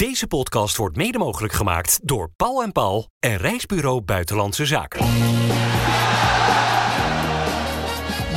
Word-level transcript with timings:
Deze 0.00 0.26
podcast 0.26 0.76
wordt 0.76 0.96
mede 0.96 1.18
mogelijk 1.18 1.52
gemaakt 1.52 2.00
door 2.02 2.30
Paul 2.36 2.62
en 2.62 2.72
Paul 2.72 3.08
en 3.18 3.36
Reisbureau 3.36 4.00
Buitenlandse 4.00 4.66
Zaken. 4.66 5.00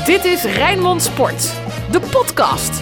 Dit 0.05 0.25
is 0.25 0.43
Rijnmond 0.43 1.01
Sport, 1.01 1.41
de 1.91 1.99
podcast. 2.11 2.79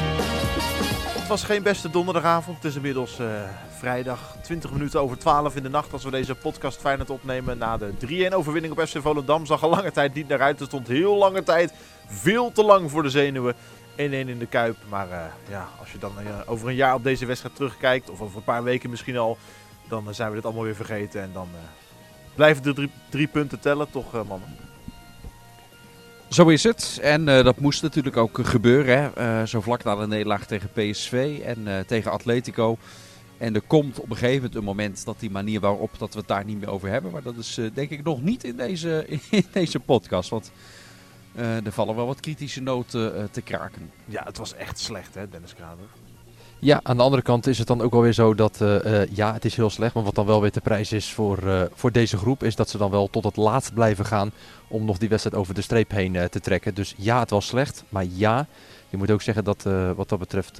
Het 1.20 1.28
was 1.28 1.44
geen 1.44 1.64
beste 1.64 1.90
donderdagavond. 1.90 2.56
Het 2.56 2.66
is 2.66 2.76
inmiddels 2.76 3.20
eh, 3.20 3.28
vrijdag 3.78 4.36
20 4.42 4.72
minuten 4.72 5.02
over 5.02 5.18
12 5.18 5.56
in 5.56 5.64
de 5.64 5.70
nacht 5.70 5.94
als 5.94 6.04
we 6.04 6.12
deze 6.12 6.36
podcast 6.36 6.80
Feyenoord 6.80 7.10
opnemen. 7.10 7.58
Na 7.58 7.78
de 7.78 8.30
3-1 8.30 8.34
overwinning 8.34 8.74
op 8.74 8.88
FC 8.88 8.98
Volendam 9.02 9.46
zag 9.46 9.62
er 9.62 9.70
lange 9.70 9.92
tijd 9.92 10.14
niet 10.14 10.28
naar 10.28 10.42
uit. 10.42 10.60
Er 10.60 10.66
stond 10.66 10.88
heel 10.88 11.16
lange 11.16 11.44
tijd 11.44 11.74
veel 12.08 12.52
te 12.52 12.64
lang 12.64 12.92
voor 12.92 13.04
de 13.04 13.10
zenuwen. 13.10 13.56
1-1 13.92 13.96
in 13.96 14.40
de 14.40 14.46
Kuip. 14.46 14.78
Maar 14.90 15.08
uh, 15.08 15.24
ja, 15.50 15.68
als 15.80 15.92
je 15.92 15.98
dan 15.98 16.12
uh, 16.24 16.40
over 16.46 16.68
een 16.68 16.76
jaar 16.76 16.94
op 16.94 17.04
deze 17.04 17.26
wedstrijd 17.26 17.56
terugkijkt, 17.56 18.10
of 18.10 18.22
over 18.22 18.38
een 18.38 18.44
paar 18.44 18.64
weken 18.64 18.90
misschien 18.90 19.18
al, 19.18 19.38
dan 19.88 20.14
zijn 20.14 20.30
we 20.30 20.36
dit 20.36 20.46
allemaal 20.46 20.64
weer 20.64 20.76
vergeten. 20.76 21.22
En 21.22 21.30
dan 21.34 21.48
blijven 22.36 22.64
de 22.64 22.74
drie, 22.74 22.92
drie, 23.10 23.28
punten 23.28 23.60
tellen, 23.60 23.92
toch 23.92 24.12
mannen? 24.12 24.56
Zo 26.30 26.48
is 26.48 26.64
het. 26.64 27.00
En 27.02 27.26
dat 27.26 27.60
moest 27.60 27.82
natuurlijk 27.82 28.18
ook 28.18 28.40
gebeuren. 28.42 29.12
Hè? 29.16 29.46
Zo 29.46 29.62
vlak 29.62 29.84
na 29.84 29.96
de 29.96 30.08
nederlaag 30.08 30.46
tegen 30.46 30.70
PSV 30.74 31.42
en 31.46 31.86
tegen 31.88 32.12
Atletico. 32.12 32.78
En 33.38 33.56
er 33.56 33.62
komt 33.62 34.00
op 34.00 34.10
een 34.10 34.16
gegeven 34.16 34.36
moment 34.36 34.56
een 34.56 34.64
moment 34.64 35.06
dat 35.06 35.20
die 35.20 35.32
manier 35.32 35.60
waarop 35.60 35.92
dat 35.98 36.14
we 36.14 36.20
het 36.20 36.28
daar 36.28 36.46
niet 36.46 36.60
meer 36.60 36.70
over 36.70 36.90
hebben. 36.90 37.12
Maar 37.12 37.24
dat 37.24 37.38
is 37.38 37.60
denk 37.74 37.90
ik 37.90 38.04
nog 38.04 38.22
niet 38.22 38.44
in 38.44 38.56
deze, 38.56 39.06
in 39.30 39.46
deze 39.52 39.80
podcast. 39.80 40.30
Want 40.30 40.52
er 41.36 41.72
vallen 41.72 41.96
wel 41.96 42.06
wat 42.06 42.20
kritische 42.20 42.62
noten 42.62 43.30
te 43.32 43.42
kraken. 43.42 43.92
Ja, 44.06 44.24
het 44.24 44.38
was 44.38 44.54
echt 44.56 44.80
slecht 44.80 45.16
hè, 45.16 45.30
Dennis 45.30 45.56
Kramer. 45.56 45.86
Ja, 46.64 46.80
aan 46.84 46.98
de 46.98 47.04
andere 47.04 47.22
kant 47.22 47.48
is 47.48 47.58
het 47.58 47.68
dan 47.68 47.82
ook 47.82 47.92
wel 47.92 48.02
weer 48.02 48.14
zo 48.14 48.36
dat, 48.36 48.60
uh, 48.62 48.86
uh, 48.86 49.06
ja, 49.06 49.34
het 49.34 49.46
is 49.46 49.56
heel 49.56 49.70
slecht. 49.70 49.94
Maar 49.94 50.04
wat 50.04 50.16
dan 50.16 50.26
wel 50.26 50.42
weer 50.42 50.52
de 50.52 50.62
prijs 50.62 50.92
is 50.92 51.14
voor, 51.14 51.44
uh, 51.44 51.62
voor 51.74 51.92
deze 51.92 52.18
groep, 52.18 52.44
is 52.44 52.56
dat 52.56 52.70
ze 52.70 52.78
dan 52.78 52.92
wel 52.92 53.10
tot 53.10 53.24
het 53.24 53.36
laatst 53.36 53.74
blijven 53.74 54.06
gaan 54.06 54.32
om 54.68 54.86
nog 54.86 54.98
die 54.98 55.10
wedstrijd 55.10 55.36
over 55.36 55.54
de 55.54 55.62
streep 55.62 55.92
heen 55.92 56.30
te 56.30 56.40
trekken. 56.40 56.74
Dus 56.74 56.94
ja, 56.98 57.20
het 57.20 57.30
was 57.30 57.48
slecht. 57.48 57.84
Maar 57.90 58.06
ja, 58.14 58.48
je 58.92 58.98
moet 58.98 59.12
ook 59.12 59.22
zeggen 59.22 59.44
dat 59.44 59.64
wat 59.96 60.10
dat 60.10 60.20
betreft 60.20 60.58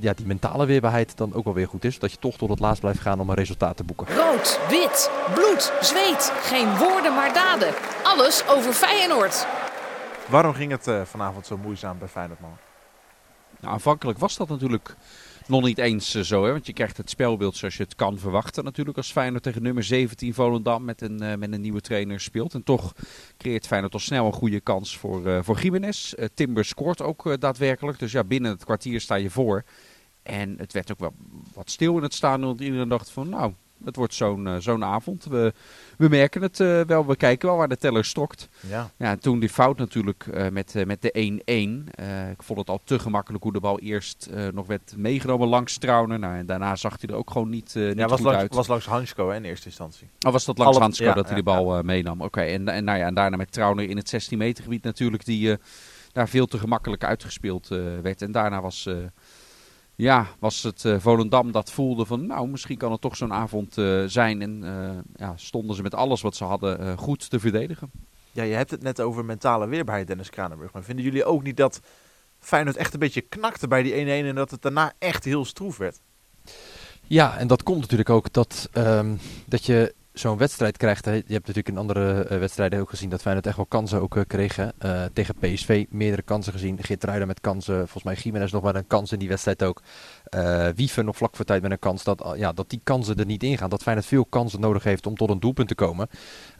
ja, 0.00 0.12
die 0.14 0.26
mentale 0.26 0.66
weerbaarheid 0.66 1.16
dan 1.16 1.34
ook 1.34 1.44
wel 1.44 1.54
weer 1.54 1.68
goed 1.68 1.84
is. 1.84 1.98
Dat 1.98 2.10
je 2.10 2.18
toch 2.18 2.36
tot 2.36 2.48
het 2.48 2.58
laatst 2.58 2.80
blijft 2.80 3.00
gaan 3.00 3.20
om 3.20 3.28
een 3.28 3.34
resultaat 3.34 3.76
te 3.76 3.84
boeken. 3.84 4.06
Rood, 4.16 4.60
wit, 4.68 5.10
bloed, 5.34 5.72
zweet. 5.80 6.32
Geen 6.42 6.76
woorden 6.76 7.14
maar 7.14 7.32
daden. 7.32 7.74
Alles 8.02 8.48
over 8.48 8.72
Feyenoord. 8.72 9.46
Waarom 10.28 10.54
ging 10.54 10.70
het 10.70 11.08
vanavond 11.08 11.46
zo 11.46 11.56
moeizaam 11.56 11.98
bij 11.98 12.08
Feyenoord, 12.08 12.40
man? 12.40 12.56
Nou, 13.60 13.74
aanvankelijk 13.74 14.18
was 14.18 14.36
dat 14.36 14.48
natuurlijk 14.48 14.96
nog 15.48 15.62
niet 15.62 15.78
eens 15.78 16.14
uh, 16.14 16.22
zo. 16.22 16.44
Hè? 16.44 16.50
Want 16.50 16.66
je 16.66 16.72
krijgt 16.72 16.96
het 16.96 17.10
spelbeeld 17.10 17.56
zoals 17.56 17.76
je 17.76 17.82
het 17.82 17.94
kan 17.94 18.18
verwachten 18.18 18.64
natuurlijk. 18.64 18.96
Als 18.96 19.12
Feyenoord 19.12 19.42
tegen 19.42 19.62
nummer 19.62 19.84
17 19.84 20.34
Volendam 20.34 20.84
met 20.84 21.00
een, 21.00 21.22
uh, 21.22 21.34
met 21.34 21.52
een 21.52 21.60
nieuwe 21.60 21.80
trainer 21.80 22.20
speelt. 22.20 22.54
En 22.54 22.62
toch 22.62 22.92
creëert 23.36 23.66
Feyenoord 23.66 23.92
al 23.92 23.98
snel 23.98 24.26
een 24.26 24.32
goede 24.32 24.60
kans 24.60 24.98
voor, 24.98 25.26
uh, 25.26 25.38
voor 25.42 25.60
Jiménez. 25.60 26.14
Timber 26.34 26.64
scoort 26.64 27.02
ook 27.02 27.40
daadwerkelijk. 27.40 27.98
Dus 27.98 28.12
ja, 28.12 28.24
binnen 28.24 28.50
het 28.50 28.64
kwartier 28.64 29.00
sta 29.00 29.14
je 29.14 29.30
voor. 29.30 29.64
En 30.22 30.54
het 30.58 30.72
werd 30.72 30.92
ook 30.92 30.98
wel 30.98 31.14
wat 31.54 31.70
stil 31.70 31.96
in 31.96 32.02
het 32.02 32.14
staan. 32.14 32.40
Want 32.40 32.60
iedereen 32.60 32.88
dacht 32.88 33.10
van 33.10 33.28
nou, 33.28 33.52
het 33.84 33.96
wordt 33.96 34.14
zo'n 34.14 34.46
uh, 34.46 34.56
zo'n 34.58 34.84
avond. 34.84 35.24
We, 35.24 35.52
we 35.98 36.08
merken 36.08 36.42
het 36.42 36.60
uh, 36.60 36.80
wel, 36.80 37.06
we 37.06 37.16
kijken 37.16 37.48
wel 37.48 37.56
waar 37.56 37.68
de 37.68 37.76
teller 37.76 38.04
stokt. 38.04 38.48
Ja. 38.68 38.90
Ja, 38.96 39.16
toen 39.16 39.38
die 39.38 39.48
fout 39.48 39.78
natuurlijk 39.78 40.26
uh, 40.34 40.48
met, 40.48 40.86
met 40.86 41.02
de 41.02 41.40
1-1. 41.90 42.30
ik 42.30 42.42
vond 42.42 42.58
het 42.58 42.68
al 42.68 42.80
te 42.84 42.98
gemakkelijk 42.98 43.42
hoe 43.42 43.52
de 43.52 43.60
bal 43.60 43.78
eerst 43.78 44.30
nog 44.52 44.66
werd 44.66 44.94
meegenomen 44.96 45.48
langs 45.48 45.78
Trauner. 45.78 46.18
Nou, 46.18 46.36
en 46.36 46.46
daarna 46.46 46.76
zag 46.76 46.96
hij 47.00 47.08
er 47.10 47.16
ook 47.16 47.30
gewoon 47.30 47.48
niet, 47.48 47.74
niet 47.74 47.96
ja, 47.96 48.06
was 48.06 48.12
goed 48.12 48.26
langs, 48.26 48.40
uit. 48.40 48.54
was 48.54 48.66
langs 48.66 48.86
Hansko 48.86 49.30
in 49.30 49.44
eerste 49.44 49.66
instantie. 49.66 50.08
Oh, 50.26 50.32
was 50.32 50.44
dat 50.44 50.58
langs 50.58 50.72
Alle- 50.72 50.84
Hansko 50.84 51.04
ja, 51.04 51.12
dat 51.12 51.26
hij 51.26 51.36
de 51.36 51.42
bal 51.42 51.82
meenam? 51.82 52.20
Oké, 52.20 52.40
en, 52.40 52.68
en, 52.68 52.84
nou 52.84 52.98
ja, 52.98 53.06
en 53.06 53.14
daarna 53.14 53.36
met 53.36 53.52
Trauner 53.52 53.88
in 53.88 53.96
het 53.96 54.08
16 54.08 54.38
meter 54.38 54.62
gebied 54.62 54.82
natuurlijk. 54.82 55.24
Die 55.24 55.56
daar 56.12 56.28
veel 56.28 56.46
te 56.46 56.58
gemakkelijk 56.58 57.04
uitgespeeld 57.04 57.68
werd. 58.02 58.22
En 58.22 58.32
daarna 58.32 58.60
was 58.60 58.88
ja, 59.96 60.26
was 60.38 60.62
het 60.62 60.84
uh, 60.84 60.98
Volendam 60.98 61.52
dat 61.52 61.70
voelde 61.70 62.04
van 62.04 62.26
nou, 62.26 62.48
misschien 62.48 62.76
kan 62.76 62.92
het 62.92 63.00
toch 63.00 63.16
zo'n 63.16 63.32
avond 63.32 63.76
uh, 63.76 64.04
zijn. 64.06 64.42
En 64.42 64.62
uh, 64.64 64.90
ja, 65.16 65.32
stonden 65.36 65.76
ze 65.76 65.82
met 65.82 65.94
alles 65.94 66.20
wat 66.20 66.36
ze 66.36 66.44
hadden 66.44 66.98
goed 66.98 67.30
te 67.30 67.40
verdedigen. 67.40 67.90
Ja, 68.32 68.42
je 68.42 68.54
hebt 68.54 68.70
het 68.70 68.82
net 68.82 69.00
over 69.00 69.24
mentale 69.24 69.66
weerbaarheid, 69.66 70.06
Dennis 70.06 70.30
Kranenburg. 70.30 70.72
Maar 70.72 70.82
vinden 70.84 71.04
jullie 71.04 71.24
ook 71.24 71.42
niet 71.42 71.56
dat 71.56 71.80
Feyenoord 72.38 72.76
echt 72.76 72.92
een 72.92 72.98
beetje 72.98 73.20
knakte 73.20 73.68
bij 73.68 73.82
die 73.82 73.92
1-1 73.92 73.96
en 74.06 74.34
dat 74.34 74.50
het 74.50 74.62
daarna 74.62 74.92
echt 74.98 75.24
heel 75.24 75.44
stroef 75.44 75.76
werd? 75.76 76.00
Ja, 77.06 77.36
en 77.38 77.46
dat 77.46 77.62
komt 77.62 77.80
natuurlijk 77.80 78.10
ook 78.10 78.32
dat, 78.32 78.68
um, 78.72 79.18
dat 79.46 79.66
je 79.66 79.94
zo'n 80.14 80.36
wedstrijd 80.36 80.76
krijgt. 80.76 81.04
Je 81.04 81.10
hebt 81.10 81.28
natuurlijk 81.28 81.68
in 81.68 81.78
andere 81.78 82.28
uh, 82.30 82.38
wedstrijden 82.38 82.80
ook 82.80 82.90
gezien 82.90 83.08
dat 83.08 83.20
Feyenoord 83.20 83.46
echt 83.46 83.56
wel 83.56 83.66
kansen 83.66 84.00
ook 84.00 84.16
uh, 84.16 84.22
kregen. 84.26 84.72
Uh, 84.84 85.02
tegen 85.12 85.34
PSV 85.34 85.86
meerdere 85.90 86.22
kansen 86.22 86.52
gezien. 86.52 86.82
Geertruiden 86.82 87.26
met 87.26 87.40
kansen. 87.40 87.76
Volgens 87.76 88.02
mij 88.04 88.14
Jiménez 88.14 88.52
nog 88.52 88.62
maar 88.62 88.74
een 88.74 88.86
kans 88.86 89.12
in 89.12 89.18
die 89.18 89.28
wedstrijd 89.28 89.62
ook. 89.62 89.82
Wieven 90.74 91.04
nog 91.04 91.16
vlak 91.16 91.36
voor 91.36 91.44
tijd 91.44 91.62
met 91.62 91.70
een 91.70 91.78
kans. 91.78 92.04
Dat, 92.04 92.34
ja, 92.36 92.52
dat 92.52 92.70
die 92.70 92.80
kansen 92.84 93.16
er 93.16 93.26
niet 93.26 93.42
ingaan. 93.42 93.70
Dat 93.70 93.82
Feyenoord 93.82 94.06
veel 94.06 94.24
kansen 94.24 94.60
nodig 94.60 94.84
heeft 94.84 95.06
om 95.06 95.16
tot 95.16 95.30
een 95.30 95.40
doelpunt 95.40 95.68
te 95.68 95.74
komen. 95.74 96.08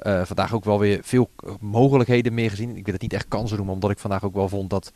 vandaag 0.03 0.55
ook 0.55 0.65
wel 0.65 0.79
weer 0.79 0.99
veel 1.03 1.31
mogelijkheden 1.61 2.35
meer 2.35 2.51
gezien. 2.51 2.77
Ik 2.77 2.85
wil 2.85 2.93
het 2.93 3.03
niet 3.03 3.13
echt 3.13 3.29
kansen 3.29 3.57
noemen. 3.57 3.75
Omdat 3.75 3.91
ik 3.91 3.99
vandaag 3.99 4.25
ook 4.25 4.35
wel 4.35 4.49
vond 4.49 4.71
dat 4.71 4.93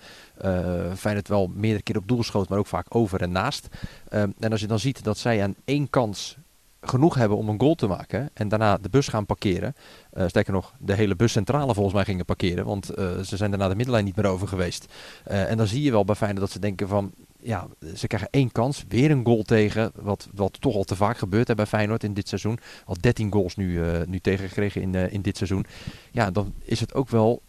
Feyenoord 0.96 1.28
wel 1.28 1.50
meerdere 1.54 1.82
keer 1.82 1.96
op 1.96 2.08
doel 2.08 2.22
schoot. 2.22 2.48
Maar 2.48 2.58
ook 2.58 2.66
vaak 2.66 2.94
over 2.94 3.22
en 3.22 3.32
naast. 3.32 3.68
en 4.08 4.50
als 4.50 4.60
je 4.60 4.66
dan 4.66 4.78
ziet 4.78 5.04
dat 5.04 5.18
zij 5.18 5.42
aan 5.42 5.54
één 5.64 5.90
kans 5.90 6.36
genoeg 6.80 7.14
hebben 7.14 7.38
om 7.38 7.48
een 7.48 7.60
goal 7.60 7.74
te 7.74 7.86
maken 7.86 8.30
en 8.34 8.48
daarna 8.48 8.76
de 8.76 8.88
bus 8.88 9.08
gaan 9.08 9.26
parkeren. 9.26 9.74
Uh, 10.12 10.26
sterker 10.26 10.52
nog, 10.52 10.74
de 10.78 10.94
hele 10.94 11.16
buscentrale 11.16 11.74
volgens 11.74 11.94
mij 11.94 12.04
gingen 12.04 12.24
parkeren, 12.24 12.64
want 12.64 12.98
uh, 12.98 13.18
ze 13.18 13.36
zijn 13.36 13.50
daarna 13.50 13.68
de 13.68 13.74
middenlijn 13.74 14.04
niet 14.04 14.16
meer 14.16 14.26
over 14.26 14.48
geweest. 14.48 14.92
Uh, 15.30 15.50
en 15.50 15.56
dan 15.56 15.66
zie 15.66 15.82
je 15.82 15.90
wel 15.90 16.04
bij 16.04 16.14
Feyenoord 16.14 16.40
dat 16.40 16.50
ze 16.50 16.58
denken 16.58 16.88
van, 16.88 17.12
ja, 17.40 17.66
ze 17.96 18.06
krijgen 18.06 18.28
één 18.30 18.52
kans, 18.52 18.84
weer 18.88 19.10
een 19.10 19.24
goal 19.24 19.42
tegen, 19.42 19.92
wat, 19.94 20.28
wat 20.34 20.60
toch 20.60 20.74
al 20.74 20.84
te 20.84 20.96
vaak 20.96 21.18
gebeurt 21.18 21.48
hè, 21.48 21.54
bij 21.54 21.66
Feyenoord 21.66 22.04
in 22.04 22.14
dit 22.14 22.28
seizoen. 22.28 22.58
Al 22.84 22.96
13 23.00 23.32
goals 23.32 23.56
nu, 23.56 23.80
nu 24.06 24.20
tegengekregen 24.20 24.82
in, 24.82 24.94
in 24.94 25.22
dit 25.22 25.36
seizoen. 25.36 25.66
Ja, 26.10 26.30
dan 26.30 26.54
is 26.64 26.80
het 26.80 26.94
ook 26.94 27.08
wel 27.08 27.42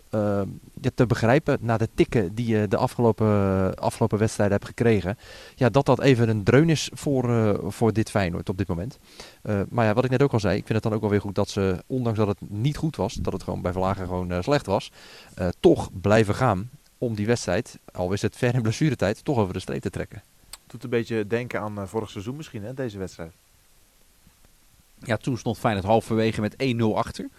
te 0.95 1.05
begrijpen 1.07 1.57
na 1.61 1.77
de 1.77 1.89
tikken 1.95 2.35
die 2.35 2.47
je 2.47 2.67
de 2.67 2.77
afgelopen, 2.77 3.75
afgelopen 3.75 4.17
wedstrijden 4.17 4.55
hebt 4.55 4.69
gekregen. 4.69 5.17
Ja, 5.55 5.69
dat 5.69 5.85
dat 5.85 6.01
even 6.01 6.29
een 6.29 6.44
dreun 6.44 6.69
is 6.69 6.89
voor, 6.94 7.59
voor 7.71 7.94
dit 7.94 8.09
Feyenoord 8.09 8.50
op 8.50 8.57
dit 8.57 8.67
moment. 8.67 9.00
Uh, 9.44 9.61
maar 9.69 9.85
ja, 9.85 9.94
wat 9.94 10.03
ik 10.03 10.09
net 10.09 10.21
ook 10.21 10.33
al 10.33 10.39
zei, 10.39 10.57
ik 10.57 10.66
vind 10.66 10.73
het 10.73 10.83
dan 10.83 10.94
ook 10.94 11.01
wel 11.01 11.09
weer 11.09 11.21
goed 11.21 11.35
dat 11.35 11.50
ze, 11.50 11.83
ondanks 11.88 12.19
dat 12.19 12.27
het 12.27 12.50
niet 12.50 12.77
goed 12.77 12.95
was, 12.95 13.13
dat 13.13 13.33
het 13.33 13.44
gewoon 13.44 13.61
bij 13.61 13.71
Verlagen 13.71 14.06
gewoon 14.06 14.31
uh, 14.31 14.38
slecht 14.41 14.66
was, 14.66 14.91
uh, 15.39 15.47
toch 15.59 15.89
blijven 16.01 16.35
gaan 16.35 16.69
om 17.00 17.16
die 17.16 17.26
wedstrijd, 17.26 17.80
al 17.92 18.14
is 18.14 18.22
het 18.22 18.36
ver 18.36 18.54
in 18.54 18.62
blessuretijd, 18.62 19.24
toch 19.24 19.38
over 19.38 19.54
de 19.54 19.60
streep 19.60 19.82
te 19.82 19.90
trekken. 19.90 20.24
Doet 20.68 20.84
een 20.84 20.90
beetje 20.90 21.28
denken 21.28 21.60
aan 21.60 21.88
vorig 21.88 22.10
seizoen 22.10 22.36
misschien, 22.36 22.64
hè, 22.64 22.74
deze 22.74 22.98
wedstrijd. 22.98 23.32
Ja, 25.04 25.18
toen 25.18 25.38
stond 25.38 25.58
Feyenoord 25.58 25.86
halverwege 25.86 26.42
met 26.42 26.56
1-0 26.58 26.96
achter. 26.96 27.30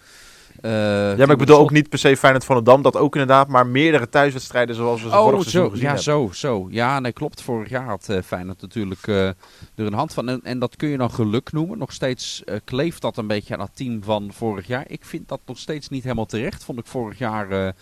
Uh, 0.61 0.71
ja, 0.71 1.15
maar 1.15 1.29
ik 1.29 1.37
bedoel 1.37 1.57
ook 1.57 1.71
niet 1.71 1.89
per 1.89 1.99
se 1.99 2.17
Feyenoord 2.17 2.45
van 2.45 2.63
Dam, 2.63 2.81
dat 2.81 2.97
ook 2.97 3.13
inderdaad, 3.13 3.47
maar 3.47 3.67
meerdere 3.67 4.09
thuiswedstrijden 4.09 4.75
zoals 4.75 5.03
we 5.03 5.09
ze 5.09 5.15
oh, 5.15 5.23
vorig 5.23 5.41
seizoen 5.41 5.61
zo, 5.61 5.69
gezien 5.69 5.83
ja, 5.83 5.93
hebben. 5.93 6.03
zo, 6.03 6.29
zo. 6.33 6.67
Ja, 6.69 6.99
nee, 6.99 7.11
klopt. 7.11 7.41
Vorig 7.41 7.69
jaar 7.69 7.85
had 7.85 8.07
uh, 8.09 8.21
Feyenoord 8.21 8.61
natuurlijk 8.61 9.07
uh, 9.07 9.27
er 9.27 9.35
een 9.75 9.93
hand 9.93 10.13
van. 10.13 10.29
En, 10.29 10.39
en, 10.43 10.59
dat 10.59 10.75
kun 10.75 10.89
je 10.89 10.97
dan 10.97 11.11
geluk 11.11 11.51
noemen. 11.51 11.77
Nog 11.77 11.91
steeds 11.91 12.43
kleeft 12.63 13.01
dat 13.01 13.17
een 13.17 13.27
beetje 13.27 13.53
aan 13.53 13.61
het 13.61 13.75
team 13.75 14.03
van 14.03 14.29
vorig 14.33 14.67
jaar. 14.67 14.85
Ik 14.87 15.05
vind 15.05 15.27
dat 15.27 15.39
nog 15.45 15.57
steeds 15.57 15.89
niet 15.89 16.03
helemaal 16.03 16.25
terecht. 16.25 16.63
Vond 16.63 16.79
ik 16.79 16.85
vorig 16.85 17.17
jaar 17.17 17.73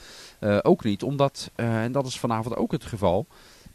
ook 0.61 0.83
niet. 0.83 1.03
Omdat, 1.03 1.51
en 1.55 1.91
dat 1.91 2.05
is 2.05 2.19
vanavond 2.19 2.55
ook 2.55 2.71
het 2.71 2.85
geval 2.85 3.27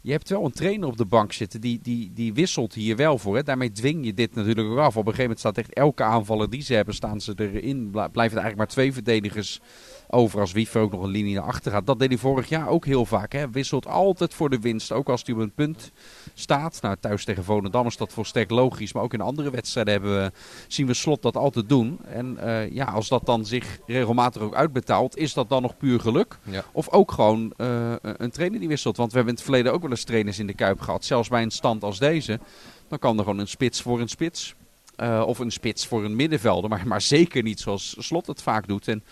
je 0.05 0.11
hebt 0.11 0.29
wel 0.29 0.45
een 0.45 0.51
trainer 0.51 0.87
op 0.87 0.97
de 0.97 1.05
bank 1.05 1.33
zitten 1.33 1.61
die, 1.61 1.79
die, 1.81 2.11
die 2.13 2.33
wisselt 2.33 2.73
hier 2.73 2.95
wel 2.95 3.17
voor. 3.17 3.35
Hè. 3.35 3.43
Daarmee 3.43 3.71
dwing 3.71 4.05
je 4.05 4.13
dit 4.13 4.35
natuurlijk 4.35 4.67
ook 4.67 4.77
af. 4.77 4.85
Op 4.85 4.95
een 4.95 5.01
gegeven 5.03 5.21
moment 5.21 5.39
staat 5.39 5.57
echt 5.57 5.73
elke 5.73 6.03
aanvaller 6.03 6.49
die 6.49 6.61
ze 6.61 6.73
hebben, 6.73 6.93
staan 6.93 7.21
ze 7.21 7.33
erin. 7.37 7.89
Blijven 7.89 8.13
er 8.13 8.21
eigenlijk 8.21 8.55
maar 8.55 8.67
twee 8.67 8.93
verdedigers 8.93 9.59
over 10.07 10.39
als 10.39 10.51
Wiever 10.51 10.81
ook 10.81 10.91
nog 10.91 11.03
een 11.03 11.09
linie 11.09 11.35
naar 11.35 11.43
achter 11.43 11.71
gaat. 11.71 11.85
Dat 11.85 11.99
deed 11.99 12.09
hij 12.09 12.17
vorig 12.17 12.49
jaar 12.49 12.67
ook 12.67 12.85
heel 12.85 13.05
vaak. 13.05 13.31
Hè. 13.31 13.49
Wisselt 13.49 13.87
altijd 13.87 14.33
voor 14.33 14.49
de 14.49 14.59
winst, 14.59 14.91
ook 14.91 15.09
als 15.09 15.21
hij 15.25 15.35
op 15.35 15.41
een 15.41 15.51
punt 15.51 15.91
staat. 16.33 16.81
Nou, 16.81 16.95
thuis 16.99 17.25
tegen 17.25 17.43
Volendam 17.43 17.85
is 17.85 17.97
dat 17.97 18.13
volstrekt 18.13 18.51
logisch. 18.51 18.93
Maar 18.93 19.03
ook 19.03 19.13
in 19.13 19.21
andere 19.21 19.49
wedstrijden 19.49 19.93
hebben 19.93 20.23
we, 20.23 20.31
zien 20.67 20.87
we 20.87 20.93
Slot 20.93 21.21
dat 21.21 21.37
altijd 21.37 21.69
doen. 21.69 21.99
En 22.05 22.37
uh, 22.43 22.71
ja, 22.71 22.85
als 22.85 23.07
dat 23.07 23.25
dan 23.25 23.45
zich 23.45 23.79
regelmatig 23.85 24.41
ook 24.41 24.55
uitbetaalt, 24.55 25.17
is 25.17 25.33
dat 25.33 25.49
dan 25.49 25.61
nog 25.61 25.77
puur 25.77 25.99
geluk? 25.99 26.37
Ja. 26.43 26.63
Of 26.71 26.89
ook 26.89 27.11
gewoon 27.11 27.53
uh, 27.57 27.93
een 28.01 28.31
trainer 28.31 28.59
die 28.59 28.67
wisselt. 28.67 28.97
Want 28.97 29.11
we 29.11 29.15
hebben 29.15 29.33
in 29.33 29.39
het 29.39 29.49
verleden 29.49 29.73
ook 29.73 29.81
wel 29.81 29.91
eens 29.91 30.03
trainers 30.03 30.39
in 30.39 30.47
de 30.47 30.53
Kuip 30.53 30.79
gehad. 30.81 31.05
Zelfs 31.05 31.29
bij 31.29 31.41
een 31.41 31.51
stand 31.51 31.83
als 31.83 31.99
deze. 31.99 32.39
Dan 32.87 32.99
kan 32.99 33.17
er 33.17 33.23
gewoon 33.23 33.39
een 33.39 33.47
spits 33.47 33.81
voor 33.81 33.99
een 33.99 34.09
spits. 34.09 34.55
Uh, 34.97 35.23
of 35.25 35.39
een 35.39 35.51
spits 35.51 35.87
voor 35.87 36.03
een 36.03 36.15
middenvelder. 36.15 36.69
Maar, 36.69 36.87
maar 36.87 37.01
zeker 37.01 37.43
niet 37.43 37.59
zoals 37.59 37.95
Slot 37.99 38.27
het 38.27 38.41
vaak 38.41 38.67
doet. 38.67 38.87
En 38.87 39.03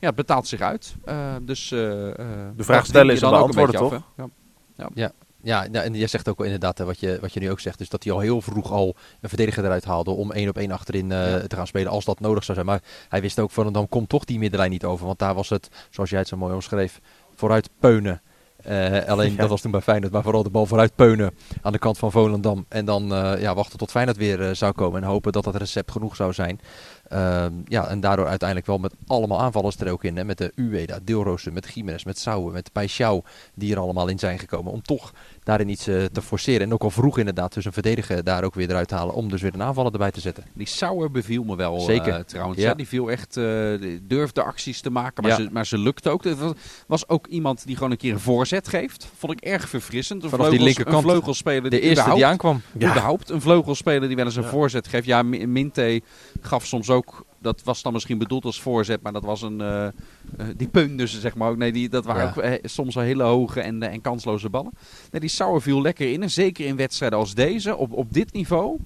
ja, 0.00 0.06
het 0.06 0.14
betaalt 0.14 0.46
zich 0.46 0.60
uit. 0.60 0.94
Uh, 1.08 1.34
dus, 1.42 1.70
uh, 1.70 1.78
de 1.78 2.52
vraag 2.56 2.86
stellen 2.86 3.14
is 3.14 3.22
om 3.22 3.30
beantwoorden, 3.30 3.80
toch? 3.80 3.94
Af, 3.94 4.02
ja. 4.76 4.88
ja. 4.94 5.12
Ja, 5.42 5.66
ja, 5.72 5.82
en 5.82 5.94
jij 5.94 6.06
zegt 6.06 6.28
ook 6.28 6.36
wel 6.36 6.46
inderdaad 6.46 6.78
hè, 6.78 6.84
wat, 6.84 7.00
je, 7.00 7.18
wat 7.20 7.32
je 7.32 7.40
nu 7.40 7.50
ook 7.50 7.60
zegt. 7.60 7.78
Dus 7.78 7.88
dat 7.88 8.04
hij 8.04 8.12
al 8.12 8.20
heel 8.20 8.40
vroeg 8.40 8.70
al 8.70 8.96
een 9.20 9.28
verdediger 9.28 9.64
eruit 9.64 9.84
haalde 9.84 10.10
om 10.10 10.32
één 10.32 10.48
op 10.48 10.56
één 10.56 10.70
achterin 10.70 11.12
eh, 11.12 11.34
te 11.34 11.56
gaan 11.56 11.66
spelen 11.66 11.92
als 11.92 12.04
dat 12.04 12.20
nodig 12.20 12.44
zou 12.44 12.54
zijn. 12.54 12.68
Maar 12.68 12.82
hij 13.08 13.20
wist 13.20 13.38
ook 13.38 13.50
van 13.50 13.72
dan 13.72 13.88
komt 13.88 14.08
toch 14.08 14.24
die 14.24 14.38
middenlijn 14.38 14.70
niet 14.70 14.84
over. 14.84 15.06
Want 15.06 15.18
daar 15.18 15.34
was 15.34 15.48
het, 15.48 15.68
zoals 15.90 16.10
jij 16.10 16.18
het 16.18 16.28
zo 16.28 16.36
mooi 16.36 16.54
omschreef, 16.54 17.00
vooruit 17.34 17.68
peunen. 17.78 18.22
Eh, 18.62 19.04
alleen 19.08 19.36
dat 19.36 19.48
was 19.48 19.60
toen 19.60 19.70
bij 19.70 19.80
Feyenoord, 19.80 20.12
maar 20.12 20.22
vooral 20.22 20.42
de 20.42 20.50
bal 20.50 20.66
vooruit 20.66 20.94
peunen 20.94 21.34
aan 21.62 21.72
de 21.72 21.78
kant 21.78 21.98
van 21.98 22.10
Volendam. 22.10 22.64
En 22.68 22.84
dan 22.84 23.14
eh, 23.14 23.40
ja, 23.40 23.54
wachten 23.54 23.78
tot 23.78 23.90
Feyenoord 23.90 24.16
weer 24.16 24.48
eh, 24.48 24.54
zou 24.54 24.72
komen 24.72 25.02
en 25.02 25.08
hopen 25.08 25.32
dat 25.32 25.44
dat 25.44 25.56
recept 25.56 25.90
genoeg 25.90 26.16
zou 26.16 26.32
zijn. 26.32 26.60
Ehm, 27.10 27.52
ja, 27.68 27.86
en 27.88 28.00
daardoor 28.00 28.26
uiteindelijk 28.26 28.68
wel 28.68 28.78
met 28.78 28.94
allemaal 29.06 29.40
aanvallers 29.40 29.76
er 29.76 29.90
ook 29.92 30.04
in. 30.04 30.16
Hè? 30.16 30.24
Met 30.24 30.38
de 30.38 30.52
Ueda, 30.56 30.98
Deelroosen, 31.04 31.52
met 31.52 31.70
Jiménez, 31.74 32.04
met 32.04 32.18
Sauer, 32.18 32.52
met 32.52 32.70
Paixão. 32.70 33.26
Die 33.54 33.72
er 33.74 33.78
allemaal 33.80 34.08
in 34.08 34.18
zijn 34.18 34.38
gekomen. 34.38 34.72
Om 34.72 34.82
toch 34.82 35.12
daarin 35.44 35.68
iets 35.68 35.86
eh, 35.86 36.04
te 36.04 36.22
forceren. 36.22 36.60
En 36.66 36.72
ook 36.72 36.82
al 36.82 36.90
vroeg 36.90 37.18
inderdaad 37.18 37.54
dus 37.54 37.64
een 37.64 37.72
verdediger 37.72 38.24
daar 38.24 38.44
ook 38.44 38.54
weer 38.54 38.70
eruit 38.70 38.88
te 38.88 38.94
halen. 38.94 39.14
Om 39.14 39.28
dus 39.28 39.42
weer 39.42 39.54
een 39.54 39.62
aanvaller 39.62 39.92
erbij 39.92 40.10
te 40.10 40.20
zetten. 40.20 40.44
Die 40.54 40.66
Sauer 40.66 41.10
beviel 41.10 41.44
me 41.44 41.56
wel 41.56 41.80
Zeker. 41.80 42.14
eh, 42.14 42.20
trouwens. 42.20 42.58
Ja. 42.60 42.68
hè. 42.68 42.74
Die 42.74 42.88
viel 42.88 43.10
echt, 43.10 43.36
eh, 43.36 43.44
die 43.80 44.06
durfde 44.06 44.42
acties 44.42 44.80
te 44.80 44.90
maken, 44.90 45.22
maar, 45.22 45.32
Ja. 45.38 45.44
ze, 45.44 45.48
maar 45.52 45.66
ze 45.66 45.78
lukte 45.78 46.10
ook. 46.10 46.24
Het 46.24 46.38
was, 46.38 46.52
was 46.86 47.08
ook 47.08 47.26
iemand 47.26 47.66
die 47.66 47.76
gewoon 47.76 47.90
een 47.90 47.96
keer 47.96 48.12
een 48.12 48.20
voorzet 48.20 48.68
geeft. 48.68 49.08
Vond 49.18 49.32
ik 49.32 49.40
erg 49.40 49.68
verfrissend. 49.68 50.22
Een, 50.22 50.30
Vanaf 50.30 50.48
die 50.48 50.60
linkerkant. 50.62 50.96
een 50.96 51.02
vleugelspeler 51.10 51.62
De 51.62 51.68
die 51.68 51.80
eerste 51.80 52.10
die 52.14 52.26
aankwam. 52.26 52.60
Ja. 52.78 52.90
Überhaupt 52.90 53.30
een 53.30 53.40
vleugelspeler 53.40 54.06
die 54.08 54.16
wel 54.16 54.24
eens 54.24 54.36
een 54.36 54.42
Ja. 54.42 54.48
voorzet 54.48 54.88
geeft. 54.88 55.06
Ja, 55.06 55.22
Mi- 55.22 55.46
Minte 55.46 56.00
gaf 56.40 56.66
soms 56.66 56.90
ook, 56.90 56.99
dat 57.38 57.62
was 57.64 57.82
dan 57.82 57.92
misschien 57.92 58.18
bedoeld 58.18 58.44
als 58.44 58.60
voorzet, 58.60 59.02
maar 59.02 59.12
dat 59.12 59.24
was 59.24 59.42
een, 59.42 59.60
eh, 59.60 59.88
die 60.56 60.68
peunde 60.68 61.06
ze 61.08 61.20
zeg 61.20 61.34
maar 61.34 61.50
ook. 61.50 61.56
Nee, 61.56 61.72
die, 61.72 61.88
dat 61.88 62.04
waren 62.04 62.22
Ja. 62.22 62.28
ook 62.28 62.36
eh, 62.36 62.52
soms 62.62 62.94
wel 62.94 63.04
hele 63.04 63.22
hoge 63.22 63.60
en, 63.60 63.82
en 63.82 64.00
kansloze 64.00 64.48
ballen. 64.50 64.72
Nee, 65.10 65.20
die 65.20 65.30
Sauer 65.30 65.62
viel 65.62 65.82
lekker 65.82 66.12
in. 66.12 66.22
En 66.22 66.30
zeker 66.30 66.66
in 66.66 66.76
wedstrijden 66.76 67.18
als 67.18 67.34
deze, 67.34 67.76
op, 67.76 67.92
op 67.92 68.12
dit 68.12 68.32
niveau. 68.32 68.78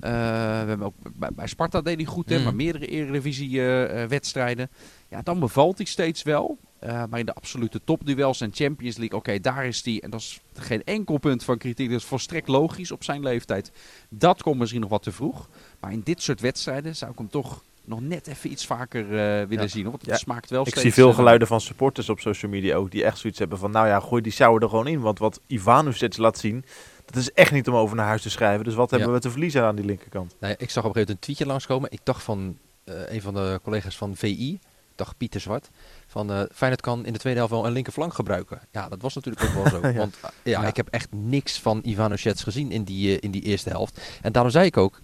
We 0.00 0.08
hebben 0.10 0.86
ook 0.86 0.94
bij, 1.14 1.30
bij 1.34 1.46
Sparta 1.46 1.80
deed 1.80 1.96
hij 1.96 2.04
goed, 2.04 2.28
hè, 2.28 2.38
Mm. 2.38 2.44
maar 2.44 2.54
meerdere 2.54 2.86
eredivisie 2.86 3.60
eh, 3.60 4.02
eh, 4.02 4.08
wedstrijden. 4.08 4.70
Ja, 5.08 5.20
dan 5.22 5.38
bevalt 5.40 5.76
hij 5.76 5.86
steeds 5.86 6.22
wel. 6.22 6.58
Eh, 6.84 7.02
maar 7.10 7.18
in 7.20 7.26
de 7.26 7.34
absolute 7.34 7.80
topduels 7.84 8.40
en 8.40 8.50
Champions 8.54 8.96
League, 8.96 9.18
oké, 9.18 9.40
daar 9.40 9.66
is 9.66 9.84
hij. 9.84 10.00
En 10.00 10.10
dat 10.10 10.20
is 10.20 10.40
geen 10.54 10.84
enkel 10.84 11.18
punt 11.18 11.44
van 11.44 11.58
kritiek. 11.58 11.90
Dat 11.90 11.98
is 12.00 12.04
volstrekt 12.06 12.48
logisch 12.48 12.90
op 12.90 13.04
zijn 13.04 13.22
leeftijd. 13.22 13.72
Dat 14.08 14.42
komt 14.42 14.58
misschien 14.58 14.80
nog 14.80 14.90
wat 14.90 15.02
te 15.02 15.12
vroeg. 15.12 15.48
Maar 15.80 15.92
in 15.92 16.00
dit 16.04 16.22
soort 16.22 16.40
wedstrijden 16.40 16.96
zou 16.96 17.10
ik 17.10 17.18
hem 17.18 17.28
toch 17.30 17.62
nog 17.84 18.00
net 18.00 18.26
even 18.26 18.50
iets 18.50 18.66
vaker 18.66 19.02
eh, 19.04 19.08
willen 19.46 19.48
Ja. 19.64 19.66
zien. 19.66 19.82
hoor. 19.82 19.90
Want 19.90 20.02
het 20.02 20.10
Ja, 20.10 20.16
smaakt 20.16 20.50
wel 20.50 20.60
Ik 20.60 20.66
steeds... 20.68 20.82
zie 20.82 20.92
veel 20.92 21.08
eh, 21.08 21.14
geluiden 21.14 21.48
van 21.48 21.60
supporters 21.60 22.08
op 22.08 22.20
social 22.20 22.50
media 22.50 22.76
ook. 22.76 22.90
Die 22.90 23.04
echt 23.04 23.18
zoiets 23.18 23.38
hebben 23.38 23.58
van, 23.58 23.70
nou 23.70 23.86
ja, 23.86 24.00
gooi 24.00 24.22
die 24.22 24.32
Sauer 24.32 24.62
er 24.62 24.68
gewoon 24.68 24.86
in. 24.86 25.00
Want 25.00 25.18
wat 25.18 25.40
Ivanovic 25.46 26.16
laat 26.16 26.38
zien, 26.38 26.64
dat 27.04 27.16
is 27.16 27.32
echt 27.32 27.52
niet 27.52 27.68
om 27.68 27.74
over 27.74 27.96
naar 27.96 28.06
huis 28.06 28.22
te 28.22 28.30
schrijven. 28.30 28.64
Dus 28.64 28.74
wat 28.74 28.90
hebben 28.90 29.08
Ja. 29.08 29.14
we 29.14 29.20
te 29.20 29.30
verliezen 29.30 29.62
aan 29.64 29.76
die 29.76 29.84
linkerkant? 29.84 30.34
Nou 30.40 30.52
ja, 30.52 30.58
ik 30.58 30.70
zag 30.70 30.84
op 30.84 30.88
een 30.88 30.94
gegeven 30.94 31.00
moment 31.00 31.08
een 31.10 31.18
tweetje 31.18 31.46
langskomen. 31.46 31.90
Ik 31.92 32.00
dacht 32.02 32.22
van 32.22 32.58
eh, 32.84 32.94
een 33.14 33.22
van 33.22 33.34
de 33.34 33.60
collega's 33.62 33.96
van 33.96 34.16
VI, 34.16 34.52
ik 34.54 34.60
dacht 35.00 35.16
Pieter 35.16 35.40
Zwart, 35.40 35.70
van 36.14 36.30
eh 36.32 36.40
Feyenoord 36.52 36.80
kan 36.82 37.06
in 37.06 37.12
de 37.12 37.18
tweede 37.18 37.38
helft 37.38 37.54
wel 37.54 37.66
een 37.66 37.72
linkerflank 37.72 38.14
gebruiken. 38.14 38.60
Ja, 38.72 38.88
dat 38.88 39.02
was 39.02 39.14
natuurlijk 39.14 39.44
ook 39.44 39.52
wel 39.54 39.68
zo. 39.80 39.86
Ja. 39.88 39.92
Want 39.98 40.16
eh, 40.22 40.30
ja, 40.42 40.60
Ja. 40.62 40.66
ik 40.68 40.76
heb 40.76 40.88
echt 40.90 41.12
niks 41.12 41.60
van 41.60 41.80
Ivanovic 41.84 42.38
gezien 42.38 42.70
in 42.72 42.82
die, 42.84 43.10
eh, 43.12 43.18
in 43.20 43.30
die 43.30 43.42
eerste 43.42 43.68
helft. 43.68 44.00
En 44.22 44.32
daarom 44.32 44.52
zei 44.52 44.66
ik 44.66 44.76
ook 44.76 45.00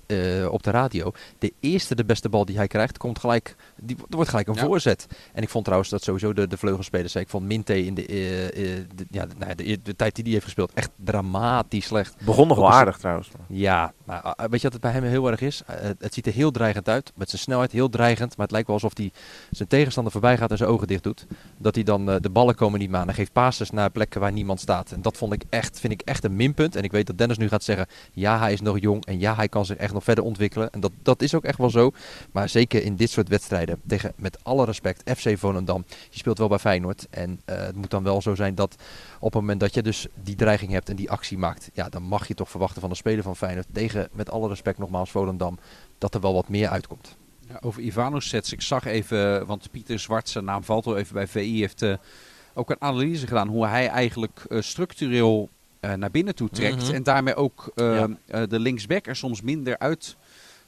op 0.51 0.63
de 0.63 0.71
radio, 0.71 1.13
de 1.39 1.53
eerste 1.61 1.95
de 1.95 2.05
beste 2.05 2.29
bal 2.29 2.45
die 2.45 2.57
hij 2.57 2.67
krijgt, 2.67 2.99
komt 2.99 3.19
gelijk, 3.19 3.57
die, 3.77 3.97
er 3.97 4.15
wordt 4.17 4.31
gelijk 4.31 4.49
een 4.49 4.55
Ja. 4.55 4.65
voorzet. 4.65 5.07
En 5.33 5.43
ik 5.43 5.49
vond 5.49 5.65
trouwens 5.65 5.91
dat 5.91 6.03
sowieso 6.03 6.33
de, 6.33 6.47
de 6.47 6.57
vleugelspelers, 6.57 7.15
ik 7.15 7.29
vond 7.29 7.45
Minte 7.47 7.85
in 7.85 7.95
de, 7.95 8.03
de, 8.95 9.07
ja, 9.11 9.27
de, 9.27 9.35
nou 9.39 9.55
de, 9.55 9.83
de 9.83 9.97
tijd 9.97 10.15
die 10.15 10.25
hij 10.25 10.33
heeft 10.33 10.45
gespeeld, 10.45 10.73
echt 10.75 10.91
dramatisch 10.97 11.85
slecht. 11.87 12.15
Begon 12.25 12.49
nog 12.49 12.57
wel 12.59 12.71
aardig 12.73 12.99
trouwens. 12.99 13.29
Ja, 13.49 13.93
maar 14.05 14.25
uh, 14.25 14.33
weet 14.37 14.61
je 14.61 14.63
wat 14.63 14.73
het 14.73 14.81
bij 14.81 14.93
hem 14.93 15.03
heel 15.05 15.31
erg 15.31 15.41
is? 15.41 15.63
Uh, 15.71 15.77
het, 15.81 15.97
het 16.01 16.15
ziet 16.15 16.27
er 16.27 16.33
heel 16.33 16.51
dreigend 16.51 16.89
uit, 16.89 17.13
met 17.17 17.29
zijn 17.31 17.43
snelheid 17.43 17.73
heel 17.73 17.89
dreigend. 17.89 18.29
Maar 18.37 18.43
het 18.47 18.51
lijkt 18.51 18.67
wel 18.67 18.77
alsof 18.77 18.97
hij 18.97 19.13
zijn 19.51 19.69
tegenstander 19.69 20.13
voorbij 20.13 20.37
gaat 20.37 20.51
en 20.51 20.57
zijn 20.57 20.71
ogen 20.71 20.87
dicht 20.87 21.00
doet. 21.03 21.27
Dat 21.59 21.75
hij 21.75 21.85
dan, 21.85 22.11
uh, 22.11 22.17
de 22.21 22.31
ballen 22.31 22.55
komen 22.55 22.79
niet 22.79 22.91
meer 22.91 23.01
aan. 23.01 23.15
Geeft 23.15 23.33
passes 23.33 23.71
naar 23.71 23.91
plekken 23.91 24.21
waar 24.21 24.33
niemand 24.33 24.61
staat. 24.61 24.93
En 24.93 25.03
dat 25.03 25.17
vond 25.17 25.33
ik 25.33 25.43
echt, 25.49 25.81
vind 25.81 25.93
ik 25.93 26.01
echt 26.01 26.25
een 26.25 26.37
minpunt. 26.37 26.77
En 26.77 26.83
ik 26.83 26.93
weet 26.93 27.07
dat 27.07 27.19
Dennis 27.19 27.39
nu 27.39 27.49
gaat 27.49 27.65
zeggen, 27.65 27.87
ja 28.13 28.39
hij 28.39 28.53
is 28.53 28.61
nog 28.61 28.79
jong 28.79 29.07
en 29.07 29.19
ja 29.19 29.35
hij 29.35 29.49
kan 29.49 29.67
zich 29.67 29.77
echt 29.77 29.93
nog 29.93 30.05
verder 30.05 30.25
ontwikkelen. 30.25 30.71
En 30.71 30.81
dat, 30.81 30.93
dat 31.03 31.23
is 31.23 31.35
ook 31.35 31.45
echt 31.45 31.59
wel 31.59 31.71
zo. 31.71 31.91
Maar 32.33 32.49
zeker 32.49 32.83
in 32.83 32.97
dit 32.97 33.11
soort 33.11 33.29
wedstrijden, 33.29 33.81
tegen 33.87 34.13
met 34.17 34.45
alle 34.45 34.65
respect 34.65 35.11
FC 35.19 35.39
Volendam. 35.39 35.85
Je 36.11 36.19
speelt 36.19 36.39
wel 36.39 36.49
bij 36.49 36.59
Feyenoord. 36.59 37.07
En 37.11 37.31
uh, 37.31 37.57
het 37.57 37.77
moet 37.77 37.91
dan 37.91 38.03
wel 38.03 38.23
zo 38.23 38.35
zijn 38.35 38.55
dat 38.55 38.77
op 39.19 39.33
het 39.33 39.41
moment 39.41 39.61
dat 39.61 39.75
je 39.75 39.83
dus 39.83 40.07
die 40.23 40.37
dreiging 40.37 40.73
hebt 40.73 40.89
en 40.89 40.97
die 40.97 41.11
actie 41.11 41.39
maakt. 41.39 41.71
Ja, 41.73 41.89
dan 41.89 42.03
mag 42.03 42.29
je 42.29 42.35
toch 42.35 42.51
verwachten 42.51 42.81
van 42.81 42.91
de 42.91 42.97
speler 42.97 43.23
van 43.23 43.37
Feyenoord 43.37 43.67
tegen, 43.73 44.09
met 44.13 44.31
alle 44.31 44.49
respect 44.49 44.79
nogmaals, 44.79 45.11
Volendam. 45.11 45.59
Dat 45.99 46.15
er 46.15 46.21
wel 46.21 46.35
wat 46.35 46.49
meer 46.49 46.69
uitkomt. 46.69 47.19
Ja, 47.51 47.59
over 47.61 47.83
Ivanovic, 47.83 48.47
ik 48.47 48.63
zag 48.63 48.85
even, 48.85 49.47
want 49.47 49.71
Pieter 49.71 49.99
Zwart, 49.99 50.29
zijn 50.29 50.45
naam 50.45 50.65
valt 50.65 50.85
wel 50.85 50.97
even 50.97 51.15
bij 51.15 51.27
VI, 51.27 51.59
heeft 51.59 51.83
uh, 51.83 51.95
ook 52.55 52.71
een 52.71 52.81
analyse 52.81 53.27
gedaan 53.27 53.49
hoe 53.49 53.67
hij 53.67 53.89
eigenlijk 53.89 54.45
uh, 54.49 54.61
structureel 54.61 55.49
uh, 55.81 55.93
naar 55.93 56.11
binnen 56.11 56.35
toe 56.35 56.49
trekt. 56.49 56.83
Mhm. 56.83 56.95
En 56.95 57.03
daarmee 57.03 57.35
ook 57.35 57.73
Ja. 57.75 58.09
de 58.47 58.59
linksback 58.59 59.07
er 59.07 59.17
soms 59.17 59.43
minder 59.43 59.79
uit 59.79 60.17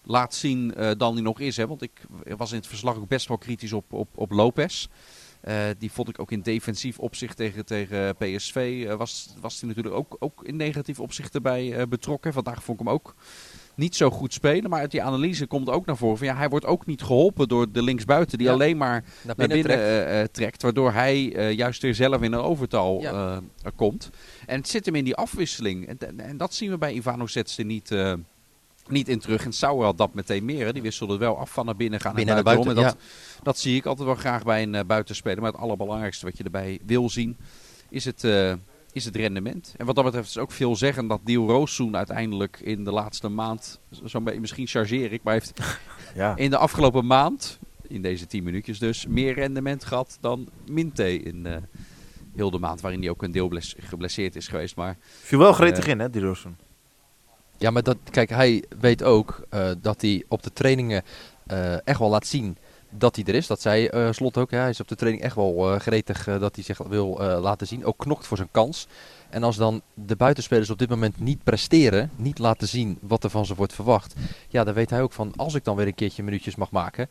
laat 0.04 0.34
zien 0.34 0.74
dan 0.96 1.12
hij 1.14 1.22
nog 1.22 1.40
is. 1.40 1.56
Hè? 1.56 1.66
Want 1.66 1.82
ik 1.82 2.00
was 2.36 2.50
in 2.50 2.56
het 2.56 2.66
verslag 2.66 2.96
ook 2.96 3.08
best 3.08 3.28
wel 3.28 3.38
kritisch 3.38 3.72
op, 3.72 3.92
op, 3.92 4.08
op 4.14 4.30
Lopez. 4.30 4.86
Uh, 5.48 5.64
die 5.78 5.92
vond 5.92 6.08
ik 6.08 6.18
ook 6.18 6.30
in 6.30 6.40
defensief 6.40 6.98
opzicht 6.98 7.36
tegen, 7.36 7.64
tegen 7.64 8.16
PSV. 8.16 8.82
Uh, 8.86 8.94
was, 8.94 9.34
was 9.40 9.60
hij 9.60 9.68
natuurlijk 9.68 9.94
ook, 9.94 10.16
ook 10.18 10.44
in 10.44 10.56
negatief 10.56 11.00
opzicht 11.00 11.34
erbij 11.34 11.78
uh, 11.78 11.82
betrokken. 11.88 12.32
Vandaag 12.32 12.64
vond 12.64 12.80
ik 12.80 12.86
hem 12.86 12.94
ook 12.94 13.14
niet 13.74 13.96
zo 13.96 14.10
goed 14.10 14.32
spelen. 14.32 14.70
Maar 14.70 14.80
uit 14.80 14.90
die 14.90 15.02
analyse 15.02 15.46
komt 15.46 15.68
ook 15.70 15.86
naar 15.86 15.96
voren 15.96 16.18
van 16.18 16.26
ja, 16.26 16.36
hij 16.36 16.48
wordt 16.48 16.66
ook 16.66 16.86
niet 16.86 17.02
geholpen 17.02 17.48
door 17.48 17.72
de 17.72 17.82
linksbuiten. 17.82 18.38
Die 18.38 18.46
Ja. 18.46 18.52
alleen 18.52 18.76
maar 18.76 18.90
Naar 19.22 19.36
naar 19.36 19.46
binnen 19.46 19.62
trekt. 19.62 19.80
eh, 19.80 20.20
eh, 20.20 20.28
trekt. 20.32 20.62
Waardoor 20.62 20.92
hij 20.92 21.34
eh, 21.34 21.52
juist 21.52 21.82
weer 21.82 21.94
zelf 21.94 22.22
in 22.22 22.32
een 22.32 22.40
overtal 22.40 23.00
Ja. 23.00 23.40
komt. 23.76 24.10
En 24.46 24.56
het 24.58 24.68
zit 24.68 24.86
hem 24.86 24.94
in 24.94 25.04
die 25.04 25.14
afwisseling. 25.16 25.86
En, 25.86 25.98
en, 25.98 26.20
en 26.20 26.36
dat 26.36 26.54
zien 26.54 26.70
we 26.70 26.78
bij 26.78 26.92
Ivano 26.92 27.26
Zetste 27.26 27.62
niet, 27.62 27.90
eh, 27.90 28.14
niet 28.88 29.08
in 29.08 29.18
terug. 29.18 29.44
En 29.44 29.52
Sauer 29.52 29.84
had 29.84 29.98
dat 29.98 30.14
meteen 30.14 30.44
meer. 30.44 30.66
Hè. 30.66 30.72
Die 30.72 30.82
wisselde 30.82 31.16
wel 31.18 31.38
af 31.38 31.50
van 31.50 31.64
naar 31.66 31.76
binnen 31.76 32.00
gaan 32.00 32.14
Binnen 32.14 32.36
en 32.36 32.44
buiten, 32.44 32.76
en 32.76 32.82
dat, 32.82 32.96
dat 33.42 33.58
zie 33.58 33.76
ik 33.76 33.86
altijd 33.86 34.06
wel 34.06 34.16
graag 34.16 34.42
bij 34.44 34.62
een 34.62 34.74
uh, 34.74 34.80
buitenspeler. 34.86 35.40
Maar 35.40 35.52
het 35.52 35.60
allerbelangrijkste 35.60 36.24
wat 36.24 36.36
je 36.38 36.44
erbij 36.44 36.78
wil 36.86 37.10
zien 37.10 37.36
is 37.88 38.04
het... 38.04 38.24
Uh, 38.24 38.52
is 38.92 39.04
het 39.04 39.16
rendement. 39.16 39.74
En 39.76 39.86
wat 39.86 39.94
dat 39.94 40.04
betreft 40.04 40.28
is 40.28 40.38
ook 40.38 40.50
veel 40.52 40.76
zeggen 40.76 41.06
dat 41.06 41.20
Diel 41.24 41.46
Roossoen 41.46 41.96
uiteindelijk 41.96 42.60
in 42.60 42.84
de 42.84 42.92
laatste 42.92 43.28
maand, 43.28 43.80
zo'n 44.04 44.24
beetje, 44.24 44.40
misschien 44.40 44.66
chargeer 44.66 45.12
ik, 45.12 45.22
maar 45.22 45.32
heeft 45.32 45.52
Ja. 46.14 46.36
in 46.36 46.50
de 46.50 46.56
afgelopen 46.56 47.06
maand, 47.06 47.58
in 47.88 48.02
deze 48.02 48.26
10 48.26 48.42
minuutjes 48.44 48.78
dus, 48.78 49.06
meer 49.06 49.34
rendement 49.34 49.84
gehad 49.84 50.18
dan 50.20 50.48
Minte 50.70 51.22
in 51.22 51.46
uh, 51.46 51.56
heel 52.36 52.50
de 52.50 52.58
maand, 52.58 52.80
waarin 52.80 53.00
hij 53.00 53.10
ook 53.10 53.22
een 53.22 53.32
deel 53.32 53.48
bles- 53.48 53.74
geblesseerd 53.78 54.36
is 54.36 54.48
geweest. 54.48 54.76
Maar 54.76 54.96
Viel 55.20 55.38
wel 55.38 55.52
gretig 55.52 55.84
Eh, 55.84 55.90
in, 55.90 55.98
hè, 55.98 56.10
die 56.10 56.22
Roossoen. 56.22 56.56
Ja, 57.58 57.70
maar 57.70 57.82
dat, 57.82 57.96
kijk, 58.10 58.30
hij 58.30 58.64
weet 58.80 59.02
ook 59.02 59.44
eh, 59.48 59.70
dat 59.80 60.00
hij 60.00 60.24
op 60.28 60.42
de 60.42 60.52
trainingen 60.52 61.02
eh, 61.46 61.86
echt 61.86 61.98
wel 61.98 62.08
laat 62.08 62.26
zien 62.26 62.56
dat 62.98 63.16
hij 63.16 63.24
er 63.24 63.34
is. 63.34 63.46
Dat 63.46 63.60
zei 63.60 63.86
eh, 63.86 64.12
Slot 64.12 64.36
ook. 64.36 64.50
Hij 64.50 64.68
is 64.68 64.80
op 64.80 64.88
de 64.88 64.94
training 64.94 65.24
echt 65.24 65.34
wel 65.34 65.72
eh, 65.72 65.80
gretig 65.80 66.26
eh, 66.26 66.40
dat 66.40 66.54
hij 66.54 66.64
zich 66.64 66.78
wil 66.78 67.20
laten 67.40 67.66
zien. 67.66 67.84
Ook 67.84 67.98
knokt 67.98 68.26
voor 68.26 68.36
zijn 68.36 68.48
kans. 68.50 68.86
En 69.30 69.42
als 69.42 69.56
dan 69.56 69.82
de 69.94 70.16
buitenspelers 70.16 70.70
op 70.70 70.78
dit 70.78 70.88
moment 70.88 71.20
niet 71.20 71.44
presteren, 71.44 72.10
niet 72.16 72.38
laten 72.38 72.68
zien 72.68 72.98
wat 73.00 73.24
er 73.24 73.30
van 73.30 73.46
ze 73.46 73.54
wordt 73.54 73.72
verwacht. 73.72 74.14
Ja, 74.48 74.64
dan 74.64 74.74
weet 74.74 74.90
hij 74.90 75.02
ook 75.02 75.12
van 75.12 75.32
als 75.36 75.54
ik 75.54 75.64
dan 75.64 75.76
weer 75.76 75.86
een 75.86 75.94
keertje 75.94 76.22
minuutjes 76.22 76.56
mag 76.56 76.70
maken, 76.70 77.08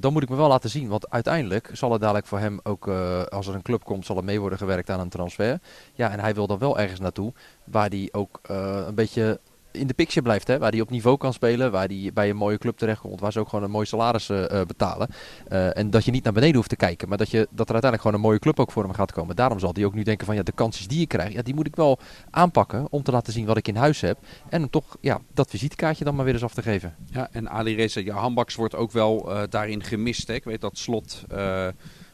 dan 0.00 0.12
moet 0.12 0.22
ik 0.22 0.28
me 0.28 0.36
wel 0.36 0.48
laten 0.48 0.70
zien. 0.70 0.88
Want 0.88 1.10
uiteindelijk 1.10 1.70
zal 1.72 1.92
het 1.92 2.00
dadelijk 2.00 2.26
voor 2.26 2.38
hem 2.38 2.60
ook, 2.62 2.88
als 3.28 3.46
er 3.46 3.54
een 3.54 3.62
club 3.62 3.84
komt, 3.84 4.06
zal 4.06 4.16
er 4.16 4.24
mee 4.24 4.40
worden 4.40 4.58
gewerkt 4.58 4.90
aan 4.90 5.00
een 5.00 5.08
transfer. 5.08 5.60
Ja, 5.94 6.10
en 6.10 6.20
hij 6.20 6.34
wil 6.34 6.46
dan 6.46 6.58
wel 6.58 6.78
ergens 6.78 7.00
naartoe 7.00 7.32
waar 7.64 7.88
hij 7.88 8.08
ook 8.12 8.40
een 8.42 8.94
beetje 8.94 9.40
in 9.72 9.86
de 9.86 9.94
picture 9.94 10.22
blijft. 10.22 10.46
Hè? 10.46 10.58
Waar 10.58 10.70
hij 10.70 10.80
op 10.80 10.90
niveau 10.90 11.16
kan 11.16 11.32
spelen. 11.32 11.70
Waar 11.70 11.86
hij 11.86 12.10
bij 12.14 12.30
een 12.30 12.36
mooie 12.36 12.58
club 12.58 12.76
terechtkomt. 12.76 13.20
Waar 13.20 13.32
ze 13.32 13.40
ook 13.40 13.48
gewoon 13.48 13.64
een 13.64 13.70
mooi 13.70 13.86
salaris 13.86 14.28
uh, 14.28 14.46
betalen. 14.66 15.08
Uh, 15.52 15.76
en 15.76 15.90
dat 15.90 16.04
je 16.04 16.10
niet 16.10 16.24
naar 16.24 16.32
beneden 16.32 16.56
hoeft 16.56 16.68
te 16.68 16.76
kijken. 16.76 17.08
Maar 17.08 17.18
dat, 17.18 17.30
je, 17.30 17.38
dat 17.38 17.66
er 17.68 17.72
uiteindelijk 17.72 18.02
gewoon 18.02 18.16
een 18.16 18.26
mooie 18.26 18.38
club 18.38 18.60
ook 18.60 18.72
voor 18.72 18.82
hem 18.82 18.92
gaat 18.92 19.12
komen. 19.12 19.36
Daarom 19.36 19.58
zal 19.58 19.70
hij 19.72 19.84
ook 19.84 19.94
nu 19.94 20.02
denken 20.02 20.26
van 20.26 20.34
ja, 20.34 20.42
de 20.42 20.52
kansjes 20.52 20.88
die 20.88 21.00
ik 21.00 21.08
krijg. 21.08 21.32
Ja, 21.32 21.42
die 21.42 21.54
moet 21.54 21.66
ik 21.66 21.76
wel 21.76 21.98
aanpakken. 22.30 22.86
Om 22.90 23.02
te 23.02 23.10
laten 23.10 23.32
zien 23.32 23.46
wat 23.46 23.56
ik 23.56 23.68
in 23.68 23.76
huis 23.76 24.00
heb. 24.00 24.18
En 24.48 24.70
toch 24.70 24.96
ja, 25.00 25.20
dat 25.34 25.50
visitekaartje 25.50 26.04
dan 26.04 26.14
maar 26.14 26.24
weer 26.24 26.34
eens 26.34 26.42
af 26.42 26.54
te 26.54 26.62
geven. 26.62 26.94
ja, 27.06 27.28
en 27.32 27.50
Ali 27.50 27.74
Reza 27.74 28.00
Jahanbaks 28.00 28.54
wordt 28.54 28.74
ook 28.74 28.92
wel 28.92 29.30
daarin 29.48 29.82
gemist. 29.82 30.28
Hè. 30.28 30.34
Ik 30.34 30.44
weet 30.44 30.60
dat 30.60 30.78
Slot 30.78 31.24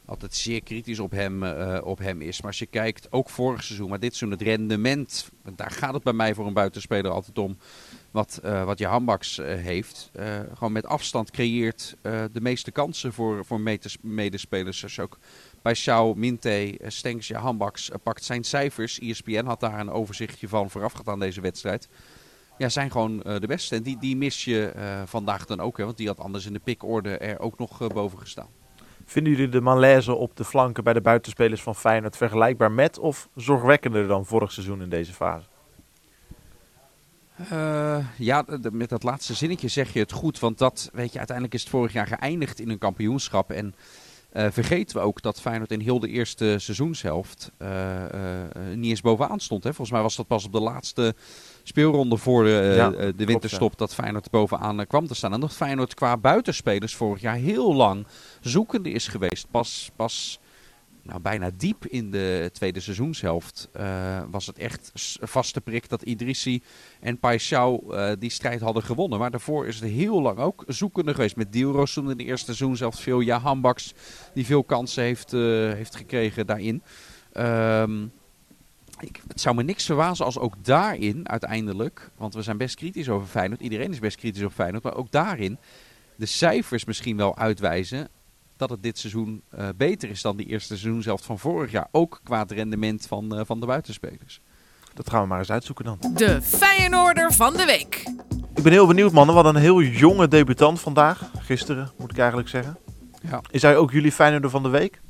altijd 0.08 0.34
zeer 0.34 0.62
kritisch 0.62 0.98
op 0.98 1.10
hem, 1.10 1.42
uh, 1.42 1.78
op 1.84 1.98
hem 1.98 2.20
is. 2.20 2.36
Maar 2.36 2.50
als 2.50 2.58
je 2.58 2.66
kijkt, 2.66 3.12
ook 3.12 3.30
vorig 3.30 3.62
seizoen, 3.62 3.88
maar 3.88 4.00
dit 4.00 4.16
seizoen 4.16 4.38
het 4.38 4.48
rendement, 4.48 5.30
daar 5.56 5.70
gaat 5.70 5.94
het 5.94 6.02
bij 6.02 6.12
mij 6.12 6.34
voor 6.34 6.46
een 6.46 6.52
buitenspeler 6.52 7.10
altijd 7.10 7.38
om. 7.38 7.56
wat, 8.10 8.40
uh, 8.44 8.64
wat 8.64 8.78
Jahan 8.78 9.04
Baks 9.04 9.36
heeft. 9.42 10.10
gewoon 10.54 10.72
met 10.72 10.86
afstand 10.86 11.30
creëert 11.30 11.96
de 12.02 12.40
meeste 12.40 12.70
kansen 12.70 13.12
voor, 13.12 13.44
voor 13.44 13.60
medespelers. 14.00 14.80
Dus 14.80 15.00
ook 15.00 15.18
bij 15.62 15.74
Shaw, 15.74 16.16
Minte, 16.16 16.78
Stenks, 16.86 17.28
Jahan 17.28 17.56
Baks 17.56 17.90
pakt 18.02 18.24
zijn 18.24 18.44
cijfers. 18.44 18.98
ESPN 18.98 19.44
had 19.44 19.60
daar 19.60 19.80
een 19.80 19.90
overzichtje 19.90 20.48
van 20.48 20.70
voorafgaand 20.70 21.08
aan 21.08 21.20
deze 21.20 21.40
wedstrijd. 21.40 21.88
Ja, 22.58 22.68
zijn 22.68 22.90
gewoon 22.90 23.18
de 23.18 23.46
beste. 23.46 23.76
En 23.76 23.82
die, 23.82 23.98
die 23.98 24.16
mis 24.16 24.44
je 24.44 24.72
vandaag 25.04 25.46
dan 25.46 25.60
ook. 25.60 25.76
Hè, 25.76 25.84
want 25.84 25.96
die 25.96 26.06
had 26.06 26.20
anders 26.20 26.46
in 26.46 26.52
de 26.52 26.58
pikorde 26.58 27.18
er 27.18 27.40
ook 27.40 27.58
nog 27.58 27.86
boven 27.92 28.18
gestaan. 28.18 28.57
Vinden 29.10 29.32
jullie 29.32 29.48
de 29.48 29.60
malaise 29.60 30.14
op 30.14 30.36
de 30.36 30.44
flanken 30.44 30.84
bij 30.84 30.92
de 30.92 31.00
buitenspelers 31.00 31.62
van 31.62 31.74
Feyenoord 31.74 32.16
vergelijkbaar 32.16 32.72
met 32.72 32.98
of 32.98 33.28
zorgwekkender 33.34 34.06
dan 34.06 34.26
vorig 34.26 34.52
seizoen 34.52 34.82
in 34.82 34.88
deze 34.88 35.12
fase? 35.12 35.46
Uh, 37.52 38.06
ja, 38.18 38.44
met 38.72 38.88
dat 38.88 39.02
laatste 39.02 39.34
zinnetje 39.34 39.68
zeg 39.68 39.92
je 39.92 39.98
het 39.98 40.12
goed. 40.12 40.38
Want 40.38 40.58
dat, 40.58 40.90
weet 40.92 41.12
je, 41.12 41.18
uiteindelijk 41.18 41.56
is 41.56 41.60
het 41.60 41.70
vorig 41.70 41.92
jaar 41.92 42.06
geëindigd 42.06 42.60
in 42.60 42.70
een 42.70 42.78
kampioenschap. 42.78 43.50
En 43.50 43.74
uh, 44.32 44.46
vergeten 44.50 44.96
we 44.96 45.02
ook 45.02 45.22
dat 45.22 45.40
Feyenoord 45.40 45.72
in 45.72 45.80
heel 45.80 46.00
de 46.00 46.08
eerste 46.08 46.58
seizoenshelft 46.58 47.52
uh, 47.58 47.68
niet 48.74 48.90
eens 48.90 49.00
bovenaan 49.00 49.40
stond. 49.40 49.64
Hè? 49.64 49.70
Volgens 49.70 49.90
mij 49.90 50.02
was 50.02 50.16
dat 50.16 50.26
pas 50.26 50.44
op 50.44 50.52
de 50.52 50.60
laatste 50.60 51.14
speelronde 51.68 52.16
voor 52.16 52.44
de, 52.44 53.12
de 53.16 53.24
winterstop 53.24 53.78
dat 53.78 53.94
Feyenoord 53.94 54.30
bovenaan 54.30 54.86
kwam 54.86 55.06
te 55.06 55.14
staan. 55.14 55.32
En 55.32 55.40
dat 55.40 55.52
Feyenoord 55.52 55.94
qua 55.94 56.16
buitenspelers 56.16 56.96
vorig 56.96 57.20
jaar 57.20 57.36
heel 57.36 57.74
lang 57.74 58.06
zoekende 58.40 58.90
is 58.90 59.08
geweest. 59.08 59.46
Pas, 59.50 59.90
pas 59.96 60.40
nou, 61.02 61.20
bijna 61.20 61.50
diep 61.56 61.86
in 61.86 62.10
de 62.10 62.50
tweede 62.52 62.80
seizoenshelft 62.80 63.68
uh, 63.76 64.22
was 64.30 64.46
het 64.46 64.58
echt 64.58 64.92
vaste 65.20 65.60
prik 65.60 65.88
dat 65.88 66.02
Idrissi 66.02 66.62
en 67.00 67.16
Paixão 67.16 67.90
uh, 67.90 68.10
die 68.18 68.30
strijd 68.30 68.60
hadden 68.60 68.82
gewonnen. 68.82 69.18
Maar 69.18 69.30
daarvoor 69.30 69.66
is 69.66 69.80
het 69.80 69.90
heel 69.90 70.22
lang 70.22 70.38
ook 70.38 70.64
zoekende 70.66 71.14
geweest. 71.14 71.36
Met 71.36 71.52
Dielroos 71.52 71.92
toen 71.92 72.10
in 72.10 72.16
de 72.16 72.24
eerste 72.24 72.54
seizoenshelft 72.54 73.00
veel. 73.00 73.20
Ja, 73.20 73.38
Hambaks 73.38 73.94
die 74.34 74.46
veel 74.46 74.64
kansen 74.64 75.02
heeft, 75.02 75.32
uh, 75.32 75.72
heeft 75.72 75.96
gekregen 75.96 76.46
daarin. 76.46 76.82
Um, 77.32 78.12
ik, 79.00 79.20
het 79.28 79.40
zou 79.40 79.54
me 79.54 79.62
niks 79.62 79.84
verbazen 79.84 80.24
als 80.24 80.38
ook 80.38 80.54
daarin 80.64 81.28
uiteindelijk, 81.28 82.10
want 82.16 82.34
we 82.34 82.42
zijn 82.42 82.56
best 82.56 82.74
kritisch 82.74 83.08
over 83.08 83.28
Feyenoord, 83.28 83.60
iedereen 83.60 83.92
is 83.92 83.98
best 83.98 84.16
kritisch 84.16 84.42
op 84.42 84.52
Feyenoord, 84.52 84.82
maar 84.82 84.96
ook 84.96 85.10
daarin 85.10 85.58
de 86.16 86.26
cijfers 86.26 86.84
misschien 86.84 87.16
wel 87.16 87.36
uitwijzen 87.36 88.08
dat 88.56 88.70
het 88.70 88.82
dit 88.82 88.98
seizoen 88.98 89.42
uh, 89.54 89.68
beter 89.76 90.10
is 90.10 90.22
dan 90.22 90.36
die 90.36 90.46
eerste 90.46 90.76
seizoen 90.76 91.02
zelf 91.02 91.22
van 91.22 91.38
vorig 91.38 91.70
jaar. 91.70 91.88
Ook 91.90 92.20
qua 92.24 92.38
het 92.38 92.50
rendement 92.50 93.06
van, 93.06 93.38
uh, 93.38 93.40
van 93.44 93.60
de 93.60 93.66
buitenspelers. 93.66 94.40
Dat 94.94 95.10
gaan 95.10 95.22
we 95.22 95.28
maar 95.28 95.38
eens 95.38 95.50
uitzoeken 95.50 95.84
dan. 95.84 95.98
De 96.14 96.42
Feyenoorder 96.42 97.32
van 97.32 97.52
de 97.56 97.64
week. 97.64 98.02
Ik 98.54 98.62
ben 98.62 98.72
heel 98.72 98.86
benieuwd 98.86 99.12
mannen. 99.12 99.34
Wat 99.34 99.44
een 99.44 99.56
heel 99.56 99.82
jonge 99.82 100.28
debutant 100.28 100.80
vandaag. 100.80 101.30
Gisteren 101.38 101.90
moet 101.98 102.10
ik 102.10 102.18
eigenlijk 102.18 102.48
zeggen. 102.48 102.78
Ja. 103.22 103.40
Is 103.50 103.62
hij 103.62 103.76
ook 103.76 103.92
jullie 103.92 104.12
Feyenoorder 104.12 104.50
van 104.50 104.62
de 104.62 104.68
week? 104.68 105.00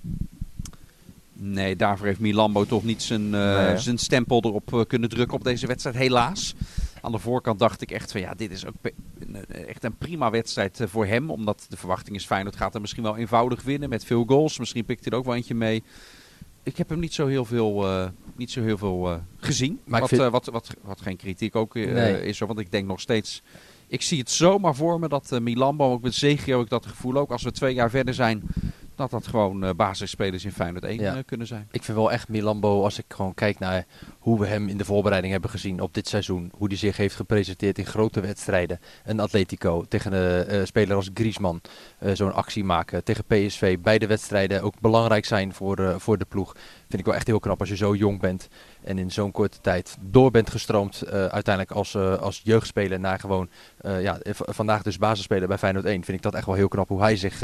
Nee, 1.41 1.77
daarvoor 1.77 2.07
heeft 2.07 2.21
Milambo 2.21 2.65
toch 2.65 2.85
niet 2.85 3.03
zijn, 3.03 3.31
nee, 3.31 3.79
zijn 3.79 3.99
stempel 3.99 4.43
erop 4.45 4.85
kunnen 4.89 5.09
drukken 5.09 5.37
op 5.37 5.45
deze 5.45 5.67
wedstrijd. 5.67 5.97
Helaas. 5.97 6.55
Aan 7.03 7.13
de 7.13 7.19
voorkant 7.19 7.59
dacht 7.59 7.81
ik 7.81 7.91
echt 7.91 8.13
van 8.13 8.21
ja, 8.21 8.35
dit 8.35 8.51
is 8.51 8.67
ook 8.67 8.75
echt 9.67 9.85
een 9.85 9.97
prima 9.97 10.31
wedstrijd 10.31 10.81
eh, 10.81 10.87
voor 10.87 11.07
hem. 11.07 11.31
Omdat 11.31 11.67
de 11.69 11.77
verwachting 11.77 12.17
is 12.17 12.27
Feyenoord 12.27 12.57
gaat 12.57 12.75
er 12.75 12.81
misschien 12.81 13.03
wel 13.03 13.17
eenvoudig 13.17 13.63
winnen 13.63 13.89
met 13.89 14.05
veel 14.05 14.25
goals. 14.25 14.59
Misschien 14.59 14.85
pikt 14.85 15.05
hij 15.05 15.13
er 15.13 15.19
ook 15.19 15.25
wel 15.25 15.35
eentje 15.35 15.55
mee. 15.55 15.83
Ik 16.63 16.77
heb 16.77 16.89
hem 16.89 16.99
niet 16.99 17.15
zo 17.15 17.27
heel 17.27 17.45
veel, 17.45 17.85
uh, 17.85 18.09
niet 18.37 18.51
zo 18.51 18.63
heel 18.63 18.79
veel 18.79 19.13
uh, 19.13 19.17
gezien. 19.37 19.81
Maar 19.85 20.01
wat, 20.01 20.09
vind... 20.09 20.21
uh, 20.21 20.31
wat, 20.31 20.47
wat, 20.47 20.75
wat, 20.83 21.01
geen 21.01 21.17
kritiek 21.17 21.57
ook 21.57 21.75
nee. 21.75 22.25
is. 22.25 22.39
Want 22.39 22.59
ik 22.59 22.71
denk 22.71 22.87
nog 22.87 23.01
steeds... 23.01 23.43
Ik 23.87 24.03
zie 24.03 24.19
het 24.19 24.31
zomaar 24.31 24.75
voor 24.75 24.99
me 24.99 25.09
dat 25.09 25.41
Milambo, 25.41 25.93
ook 25.93 26.03
met 26.03 26.15
Zegio 26.15 26.61
ik 26.61 26.69
dat 26.69 26.87
gevoel 26.87 27.17
ook. 27.17 27.31
Als 27.31 27.43
we 27.43 27.53
twee 27.53 27.75
jaar 27.75 27.91
verder 27.91 28.15
zijn, 28.15 28.43
dat 28.99 29.11
dat 29.11 29.27
gewoon 29.27 29.65
uh, 29.65 29.71
basisspelers 29.77 30.45
in 30.45 30.53
Feyenoord 30.53 30.85
1 30.85 31.01
ja. 31.01 31.17
uh, 31.17 31.21
kunnen 31.27 31.47
zijn. 31.47 31.69
Ik 31.71 31.83
vind 31.83 31.97
wel 31.97 32.13
echt 32.13 32.29
Milambo, 32.29 32.83
als 32.83 32.99
ik 32.99 33.05
gewoon 33.09 33.35
kijk 33.35 33.59
naar 33.59 33.87
hoe 34.19 34.41
we 34.41 34.47
hem 34.47 34.69
in 34.69 34.77
de 34.77 34.85
voorbereiding 34.85 35.33
hebben 35.33 35.51
gezien 35.51 35.81
op 35.81 35.95
dit 35.95 36.09
seizoen. 36.09 36.53
Hoe 36.57 36.69
hij 36.69 36.77
zich 36.77 36.97
heeft 36.97 37.15
gepresenteerd 37.15 37.79
in 37.79 37.87
grote 37.87 38.21
wedstrijden. 38.21 38.81
Een 39.05 39.21
Atletico 39.21 39.85
tegen 39.89 40.13
een 40.13 40.55
uh, 40.55 40.65
speler 40.65 40.97
als 40.97 41.11
Griezmann 41.15 41.61
zo'n 42.13 42.35
actie 42.35 42.65
maken. 42.65 43.05
Tegen 43.05 43.25
PSV. 43.25 43.79
Beide 43.79 44.07
wedstrijden 44.07 44.63
ook 44.63 44.81
belangrijk 44.81 45.25
zijn 45.25 45.53
voor, 45.53 45.95
voor 46.01 46.19
de 46.19 46.27
ploeg. 46.29 46.53
Vind 46.89 47.01
ik 47.01 47.05
wel 47.05 47.15
echt 47.15 47.27
heel 47.27 47.41
knap 47.41 47.61
als 47.61 47.69
je 47.69 47.77
zo 47.77 47.95
jong 47.95 48.21
bent. 48.21 48.49
En 48.89 48.99
in 48.99 49.11
zo'n 49.11 49.31
korte 49.31 49.61
tijd 49.61 49.97
door 50.01 50.31
bent 50.31 50.51
gestroomd 50.51 51.07
uiteindelijk 51.11 51.71
als, 51.71 51.97
als 51.97 52.41
jeugdspeler 52.45 53.01
naar 53.01 53.21
gewoon 53.21 53.49
ja, 53.83 54.19
vandaag 54.33 54.83
dus 54.83 54.99
basisspeler 54.99 55.49
bij 55.49 55.59
Feyenoord 55.59 55.85
1. 55.85 56.05
Vind 56.05 56.17
ik 56.17 56.23
dat 56.23 56.35
echt 56.35 56.47
wel 56.47 56.55
heel 56.55 56.69
knap 56.69 56.89
hoe 56.89 57.01
hij 57.01 57.17
zich, 57.17 57.41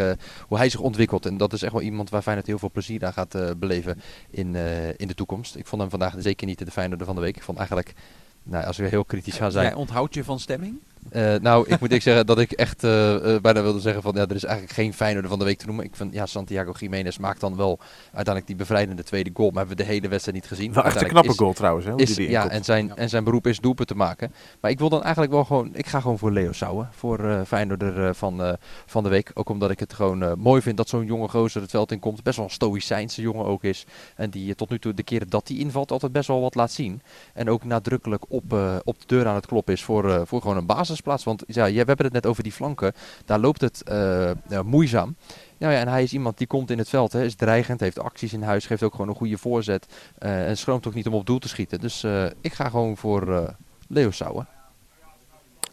hoe 0.48 0.58
hij 0.58 0.68
zich 0.68 0.80
ontwikkelt. 0.80 1.26
En 1.26 1.36
dat 1.36 1.52
is 1.52 1.62
echt 1.62 1.72
wel 1.72 1.82
iemand 1.82 2.10
waar 2.10 2.22
Feyenoord 2.22 2.46
heel 2.46 2.58
veel 2.58 2.70
plezier 2.70 3.04
aan 3.04 3.12
gaat 3.12 3.58
beleven 3.58 4.00
in, 4.30 4.56
in 4.96 5.08
de 5.08 5.14
toekomst. 5.14 5.56
Ik 5.56 5.66
vond 5.66 5.80
hem 5.80 5.90
vandaag 5.90 6.14
zeker 6.18 6.46
niet 6.46 6.58
de 6.58 6.70
Feyenoord 6.70 7.02
van 7.04 7.14
de 7.14 7.20
week. 7.20 7.36
Ik 7.36 7.42
vond 7.42 7.58
eigenlijk, 7.58 7.94
nou, 8.42 8.64
als 8.64 8.76
we 8.76 8.86
heel 8.86 9.04
kritisch 9.04 9.36
gaan 9.36 9.52
zijn... 9.52 9.66
Jij 9.66 9.74
onthoudt 9.74 10.14
je 10.14 10.24
van 10.24 10.40
stemming? 10.40 10.78
Uh, 11.12 11.34
nou, 11.34 11.68
ik 11.68 11.80
moet 11.80 11.92
ik 11.92 12.02
zeggen 12.02 12.26
dat 12.26 12.38
ik 12.38 12.52
echt 12.52 12.84
uh, 12.84 13.14
uh, 13.14 13.40
bijna 13.40 13.62
wilde 13.62 13.80
zeggen 13.80 14.02
van 14.02 14.12
ja, 14.14 14.20
er 14.20 14.34
is 14.34 14.44
eigenlijk 14.44 14.74
geen 14.74 14.94
Feyenoord 14.94 15.26
van 15.26 15.38
de 15.38 15.44
week 15.44 15.58
te 15.58 15.66
noemen. 15.66 15.84
Ik 15.84 15.96
vind 15.96 16.12
ja, 16.12 16.26
Santiago 16.26 16.72
Jiménez 16.78 17.16
maakt 17.16 17.40
dan 17.40 17.56
wel 17.56 17.78
uiteindelijk 18.04 18.46
die 18.46 18.56
bevrijdende 18.56 19.02
tweede 19.02 19.30
goal, 19.34 19.50
maar 19.50 19.58
hebben 19.58 19.76
we 19.76 19.82
de 19.82 19.88
hele 19.88 20.08
wedstrijd 20.08 20.36
niet 20.36 20.46
gezien. 20.46 20.72
Wel 20.72 20.84
echt 20.84 21.00
een 21.00 21.08
knappe 21.08 21.30
is, 21.30 21.36
goal 21.36 21.52
trouwens, 21.52 21.86
hè? 21.86 21.96
Is, 21.96 22.16
ja, 22.16 22.48
en 22.48 22.64
zijn, 22.64 22.96
en 22.96 23.08
zijn 23.08 23.24
beroep 23.24 23.46
is 23.46 23.58
doelpunt 23.58 23.88
te 23.88 23.94
maken. 23.94 24.32
Maar 24.60 24.70
ik 24.70 24.78
wil 24.78 24.88
dan 24.88 25.02
eigenlijk 25.02 25.32
wel 25.32 25.44
gewoon, 25.44 25.70
ik 25.72 25.86
ga 25.86 26.00
gewoon 26.00 26.18
voor 26.18 26.32
Leo 26.32 26.52
Sauer, 26.52 26.88
voor 26.90 27.20
uh, 27.20 27.40
Feyenoorder 27.46 28.14
van, 28.14 28.56
van 28.86 29.02
de 29.02 29.08
week. 29.08 29.30
Ook 29.34 29.48
omdat 29.48 29.70
ik 29.70 29.80
het 29.80 29.92
gewoon 29.92 30.38
mooi 30.38 30.62
vind 30.62 30.76
dat 30.76 30.88
zo'n 30.88 31.06
jonge 31.06 31.28
gozer 31.28 31.60
het 31.60 31.70
veld 31.70 31.92
in 31.92 31.98
komt. 31.98 32.22
Best 32.22 32.36
wel 32.36 32.46
een 32.46 32.52
stoïcijnse 32.52 33.22
jongen 33.22 33.44
ook 33.44 33.64
is. 33.64 33.84
En 34.16 34.30
die 34.30 34.54
tot 34.54 34.70
nu 34.70 34.78
toe 34.78 34.94
de 34.94 35.02
keren 35.02 35.28
dat 35.28 35.48
hij 35.48 35.56
invalt 35.56 35.90
altijd 35.90 36.12
best 36.12 36.28
wel 36.28 36.40
wat 36.40 36.54
laat 36.54 36.72
zien. 36.72 37.02
En 37.32 37.50
ook 37.50 37.64
nadrukkelijk 37.64 38.24
op, 38.28 38.52
op 38.84 39.00
de 39.00 39.06
deur 39.06 39.26
aan 39.26 39.34
het 39.34 39.46
kloppen 39.46 39.74
is 39.74 39.82
voor, 39.84 40.26
voor 40.26 40.40
gewoon 40.40 40.56
een 40.56 40.66
basisplaats. 41.02 41.24
Want 41.24 41.42
ja, 41.46 41.64
we 41.64 41.76
hebben 41.76 42.04
het 42.04 42.12
net 42.12 42.26
over 42.26 42.42
die 42.42 42.52
flanken. 42.52 42.92
Daar 43.24 43.38
loopt 43.38 43.60
het 43.60 43.82
uh, 43.88 44.30
uh, 44.50 44.60
moeizaam. 44.60 45.16
Ja, 45.56 45.70
ja, 45.70 45.78
en 45.78 45.88
hij 45.88 46.02
is 46.02 46.12
iemand 46.12 46.38
die 46.38 46.46
komt 46.46 46.70
in 46.70 46.78
het 46.78 46.88
veld, 46.88 47.12
hè, 47.12 47.24
is 47.24 47.34
dreigend, 47.34 47.80
heeft 47.80 47.98
acties 47.98 48.32
in 48.32 48.42
huis, 48.42 48.66
geeft 48.66 48.82
ook 48.82 48.92
gewoon 48.92 49.08
een 49.08 49.14
goede 49.14 49.38
voorzet. 49.38 49.86
Uh, 50.18 50.48
en 50.48 50.56
schroomt 50.56 50.86
ook 50.86 50.94
niet 50.94 51.06
om 51.06 51.14
op 51.14 51.26
doel 51.26 51.38
te 51.38 51.48
schieten. 51.48 51.80
Dus 51.80 52.04
ik 52.40 52.52
ga 52.52 52.68
gewoon 52.68 52.96
voor 52.96 53.54
Leo 53.88 54.10
Sauer. 54.10 54.46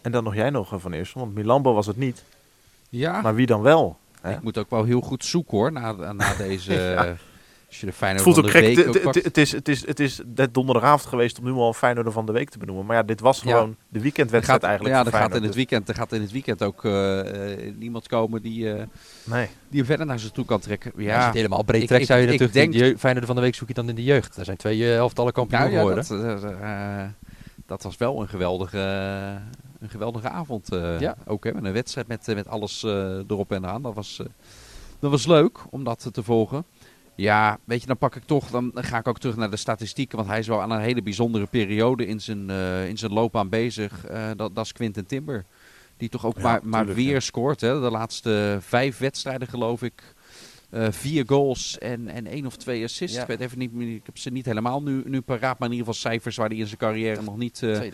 En 0.01 0.11
dan 0.11 0.23
nog 0.23 0.35
jij 0.35 0.49
nog 0.49 0.73
van 0.75 0.93
eerst, 0.93 1.13
want 1.13 1.33
Milambo 1.33 1.73
was 1.73 1.87
het 1.87 1.97
niet. 1.97 2.23
Ja. 2.89 3.21
Maar 3.21 3.35
wie 3.35 3.45
dan 3.45 3.61
wel? 3.61 3.97
Hè? 4.21 4.33
Ik 4.33 4.41
moet 4.41 4.57
ook 4.57 4.69
wel 4.69 4.83
heel 4.83 5.01
goed 5.01 5.25
zoeken 5.25 5.57
hoor, 5.57 5.71
na, 5.71 6.11
na 6.11 6.33
deze... 6.33 6.73
ja. 6.97 7.15
Als 7.71 7.79
je 7.79 7.85
de 7.85 7.93
Feyenoord 7.93 8.23
voelt 8.23 8.37
ook 8.37 8.49
gek. 8.49 8.63
Het 9.23 9.37
is, 9.37 9.51
het, 9.51 9.67
is, 9.67 9.87
het 9.87 9.99
is 9.99 10.19
net 10.35 10.53
donderdagavond 10.53 11.09
geweest 11.09 11.39
om 11.39 11.45
nu 11.45 11.51
al 11.51 11.73
Feyenoord 11.73 12.13
van 12.13 12.25
de 12.25 12.31
week 12.31 12.49
te 12.49 12.57
benoemen. 12.57 12.85
Maar 12.85 12.95
ja, 12.95 13.03
dit 13.03 13.19
was 13.19 13.41
gewoon 13.41 13.69
ja. 13.69 13.85
de 13.89 14.01
weekendwedstrijd 14.01 14.59
gaat, 14.59 14.69
eigenlijk. 14.69 14.95
Ja, 14.95 15.05
er 15.05 15.17
gaat, 15.17 15.35
in 15.35 15.43
het 15.43 15.55
weekend, 15.55 15.89
er 15.89 15.95
gaat 15.95 16.11
in 16.11 16.21
het 16.21 16.31
weekend 16.31 16.63
ook 16.63 16.83
uh, 16.83 17.21
niemand 17.75 18.07
komen 18.07 18.41
die, 18.41 18.63
uh, 18.63 18.83
nee. 19.23 19.47
die 19.69 19.77
hem 19.77 19.85
verder 19.85 20.05
naar 20.05 20.19
zich 20.19 20.31
toe 20.31 20.45
kan 20.45 20.59
trekken. 20.59 20.91
Ja, 20.95 21.13
Als 21.13 21.19
je 21.19 21.25
het 21.25 21.35
helemaal 21.35 21.63
breed 21.63 21.87
trekt, 21.87 22.05
zou 22.05 22.19
je 22.19 22.25
ik, 22.25 22.39
natuurlijk 22.39 22.73
ik 22.73 22.79
denk, 22.79 22.93
de 22.93 22.99
Feyenoord 22.99 23.25
van 23.25 23.35
de 23.35 23.41
week 23.41 23.55
zoek 23.55 23.67
je 23.67 23.73
dan 23.73 23.89
in 23.89 23.95
de 23.95 24.03
jeugd. 24.03 24.37
Er 24.37 24.45
zijn 24.45 24.57
twee 24.57 24.77
uh, 24.77 24.95
elftallen 24.95 25.33
kampioen 25.33 25.59
nou, 25.59 25.71
geworden. 25.71 26.05
Dat, 26.07 27.13
dat, 27.65 27.83
was 27.83 27.97
wel 27.97 28.21
een 28.21 28.29
geweldige, 28.29 28.79
een 29.79 29.89
geweldige 29.89 30.29
avond. 30.29 30.67
ja. 30.99 31.15
Ook 31.25 31.43
hè, 31.43 31.53
met 31.53 31.65
een 31.65 31.73
wedstrijd 31.73 32.07
met, 32.07 32.27
met 32.27 32.47
alles 32.47 32.83
erop 32.83 33.51
en 33.51 33.65
aan. 33.65 33.81
Dat 33.81 33.93
was, 33.93 34.21
dat 34.99 35.11
was 35.11 35.25
leuk 35.25 35.59
om 35.69 35.83
dat 35.83 36.09
te 36.11 36.23
volgen. 36.23 36.65
Ja, 37.15 37.59
weet 37.63 37.81
je, 37.81 37.87
dan 37.87 37.97
pak 37.97 38.15
ik 38.15 38.23
toch, 38.25 38.49
dan 38.49 38.71
ga 38.75 38.97
ik 38.97 39.07
ook 39.07 39.19
terug 39.19 39.35
naar 39.35 39.49
de 39.49 39.57
statistieken. 39.57 40.17
Want 40.17 40.29
hij 40.29 40.39
is 40.39 40.47
wel 40.47 40.61
aan 40.61 40.71
een 40.71 40.81
hele 40.81 41.01
bijzondere 41.01 41.45
periode 41.45 42.05
in 42.05 42.21
zijn, 42.21 42.49
uh, 42.49 42.87
in 42.87 42.97
zijn 42.97 43.13
loopbaan 43.13 43.49
bezig. 43.49 44.09
Uh, 44.11 44.29
dat, 44.35 44.55
dat 44.55 44.65
is 44.65 44.71
Quinten 44.71 45.05
Timber. 45.05 45.45
Die 45.97 46.09
toch 46.09 46.25
ook 46.25 46.35
ja, 46.35 46.41
maar, 46.41 46.59
maar 46.63 46.85
weer 46.85 47.13
ja. 47.13 47.19
scoort. 47.19 47.61
Hè? 47.61 47.81
De 47.81 47.91
laatste 47.91 48.57
vijf 48.61 48.97
wedstrijden 48.97 49.47
geloof 49.47 49.83
ik. 49.83 50.13
Uh, 50.73 50.87
vier 50.91 51.23
goals 51.27 51.77
en, 51.77 52.07
en 52.07 52.27
één 52.27 52.45
of 52.45 52.55
twee 52.55 52.83
assists. 52.83 53.15
Ja. 53.15 53.21
Ik, 53.21 53.27
weet 53.27 53.39
even 53.39 53.57
niet, 53.57 53.71
ik 53.73 54.05
heb 54.05 54.17
ze 54.17 54.29
niet 54.29 54.45
helemaal 54.45 54.81
nu, 54.81 55.03
nu 55.05 55.21
paraat. 55.21 55.59
Maar 55.59 55.69
in 55.69 55.75
ieder 55.75 55.93
geval 55.93 56.11
cijfers 56.11 56.35
waar 56.35 56.47
hij 56.47 56.57
in 56.57 56.65
zijn 56.65 56.77
carrière 56.77 57.21
nog 57.21 57.37
niet, 57.37 57.61
uh, 57.61 57.75
twee, 57.75 57.91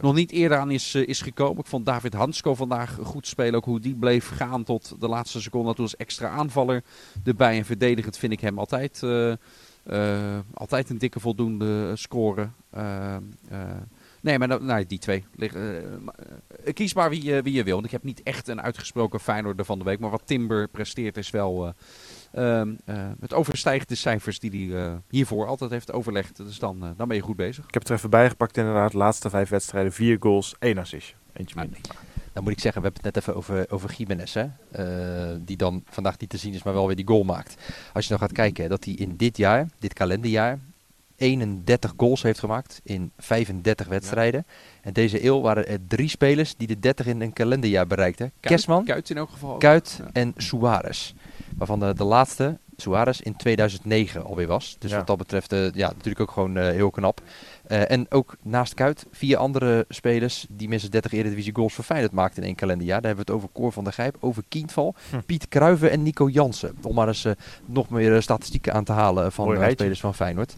nog 0.00 0.14
niet 0.14 0.30
eerder 0.30 0.58
aan 0.58 0.70
is, 0.70 0.94
uh, 0.94 1.08
is 1.08 1.20
gekomen. 1.20 1.58
Ik 1.58 1.66
vond 1.66 1.86
David 1.86 2.14
Hansko 2.14 2.54
vandaag 2.54 2.98
goed 3.02 3.26
spelen. 3.26 3.54
Ook 3.54 3.64
hoe 3.64 3.80
die 3.80 3.94
bleef 3.94 4.28
gaan 4.28 4.64
tot 4.64 4.94
de 5.00 5.08
laatste 5.08 5.40
seconde. 5.40 5.74
Toen 5.74 5.84
als 5.84 5.96
extra 5.96 6.28
aanvaller 6.28 6.82
erbij. 7.24 7.58
En 7.58 7.64
verdedigend 7.64 8.18
vind 8.18 8.32
ik 8.32 8.40
hem 8.40 8.58
altijd, 8.58 9.02
altijd 10.54 10.90
een 10.90 10.98
dikke 10.98 11.20
voldoende 11.20 11.96
scoren. 11.96 12.54
Nee, 14.20 14.38
maar 14.38 14.62
nou, 14.62 14.86
die 14.86 14.98
twee. 14.98 15.24
Kies 16.74 16.94
maar 16.94 17.10
wie, 17.10 17.24
uh, 17.24 17.42
wie 17.42 17.52
je 17.52 17.62
wil. 17.62 17.74
Want 17.74 17.86
ik 17.86 17.92
heb 17.92 18.02
niet 18.02 18.22
echt 18.22 18.48
een 18.48 18.62
uitgesproken 18.62 19.20
Feyenoorder 19.20 19.64
van 19.64 19.78
de 19.78 19.84
week. 19.84 19.98
Maar 19.98 20.10
wat 20.10 20.22
Timber 20.24 20.68
presteert 20.68 21.16
is 21.16 21.30
wel... 21.30 21.66
Uh, 21.66 21.72
het 23.20 23.34
overstijgt 23.34 23.88
de 23.88 23.94
cijfers 23.94 24.38
die 24.38 24.72
hij 24.72 25.00
hiervoor 25.10 25.46
altijd 25.46 25.70
heeft 25.70 25.92
overlegd. 25.92 26.36
Dus 26.36 26.58
dan, 26.58 26.94
dan 26.96 27.08
ben 27.08 27.16
je 27.16 27.22
goed 27.22 27.36
bezig. 27.36 27.66
Ik 27.66 27.74
heb 27.74 27.82
het 27.82 27.90
er 27.90 27.96
even 27.96 28.10
bijgepakt 28.10 28.56
inderdaad. 28.56 28.92
De 28.92 28.98
laatste 28.98 29.30
vijf 29.30 29.48
wedstrijden. 29.48 29.92
Vier 29.92 30.16
goals, 30.20 30.54
één 30.58 30.78
assist. 30.78 31.14
Eentje 31.32 31.54
Maar 31.54 31.64
minder. 31.64 31.90
Nou 32.32 32.50
moet 32.50 32.52
ik 32.52 32.60
zeggen, 32.60 32.82
we 32.82 32.88
hebben 32.88 33.04
het 33.04 33.14
net 33.14 33.22
even 33.22 33.36
over, 33.36 33.70
over 33.70 33.94
Jiménez, 33.96 34.34
hè? 34.34 34.46
Eh, 34.70 35.36
die 35.40 35.56
dan 35.56 35.82
vandaag 35.90 36.18
niet 36.18 36.30
te 36.30 36.36
zien 36.36 36.54
is, 36.54 36.62
maar 36.62 36.74
wel 36.74 36.86
weer 36.86 36.96
die 36.96 37.06
goal 37.06 37.24
maakt. 37.24 37.54
Als 37.92 38.06
je 38.06 38.10
nou 38.14 38.22
gaat 38.22 38.32
kijken, 38.32 38.68
dat 38.68 38.84
hij 38.84 38.94
in 38.94 39.16
dit 39.16 39.36
jaar, 39.36 39.68
dit 39.78 39.92
kalenderjaar, 39.92 40.58
31 41.18 41.92
goals 41.96 42.22
heeft 42.22 42.38
gemaakt 42.38 42.80
in 42.84 43.12
35 43.18 43.86
wedstrijden. 43.86 44.46
En 44.82 44.92
deze 44.92 45.24
eeuw 45.24 45.40
waren 45.40 45.68
er 45.68 45.78
drie 45.88 46.08
spelers 46.08 46.56
die 46.56 46.66
de 46.66 46.78
30 46.78 47.06
in 47.06 47.20
een 47.20 47.32
kalenderjaar 47.32 47.86
bereikten. 47.86 48.32
Kerstman, 48.40 48.84
Kuit 48.84 49.10
in 49.10 49.16
elk 49.16 49.30
geval. 49.30 49.52
ook. 49.54 49.60
Kuit 49.60 49.96
Ja. 50.02 50.08
en 50.12 50.32
Suarez. 50.36 51.12
Waarvan 51.56 51.80
de, 51.80 51.94
de 51.94 52.04
laatste, 52.04 52.58
Suarez, 52.76 53.20
in 53.20 53.36
2009 53.36 54.24
alweer 54.24 54.46
was. 54.46 54.76
Dus 54.78 54.90
Ja. 54.90 54.96
wat 54.96 55.06
dat 55.06 55.16
betreft, 55.18 55.52
eh, 55.52 55.70
ja, 55.72 55.86
natuurlijk 55.88 56.20
ook 56.20 56.30
gewoon 56.30 56.56
eh, 56.56 56.68
heel 56.70 56.90
knap. 56.90 57.20
Eh, 57.66 57.90
en 57.90 58.06
ook 58.10 58.36
naast 58.42 58.74
Kuit 58.74 59.06
vier 59.10 59.36
andere 59.36 59.84
spelers 59.88 60.46
die 60.48 60.68
minstens 60.68 60.92
30 60.92 61.12
Eredivisie 61.12 61.54
goals 61.54 61.74
voor 61.74 61.84
Feyenoord 61.84 62.12
maakten 62.12 62.42
in 62.42 62.48
één 62.48 62.56
kalenderjaar. 62.56 63.00
Daar 63.00 63.06
hebben 63.14 63.26
we 63.26 63.32
het 63.32 63.42
over 63.42 63.54
Cor 63.62 63.72
van 63.72 63.84
der 63.84 63.92
Gijp, 63.92 64.16
over 64.20 64.42
Kienval, 64.48 64.94
Hm. 65.10 65.20
Piet 65.26 65.48
Kruiven 65.48 65.90
en 65.90 66.02
Nico 66.02 66.28
Jansen. 66.28 66.76
Om 66.82 66.94
maar 66.94 67.08
eens 67.08 67.26
nog 67.66 67.88
meer 67.88 68.22
statistieken 68.22 68.72
aan 68.72 68.84
te 68.84 68.92
halen 68.92 69.32
van 69.32 69.70
spelers 69.70 70.00
van 70.00 70.14
Feyenoord. 70.14 70.56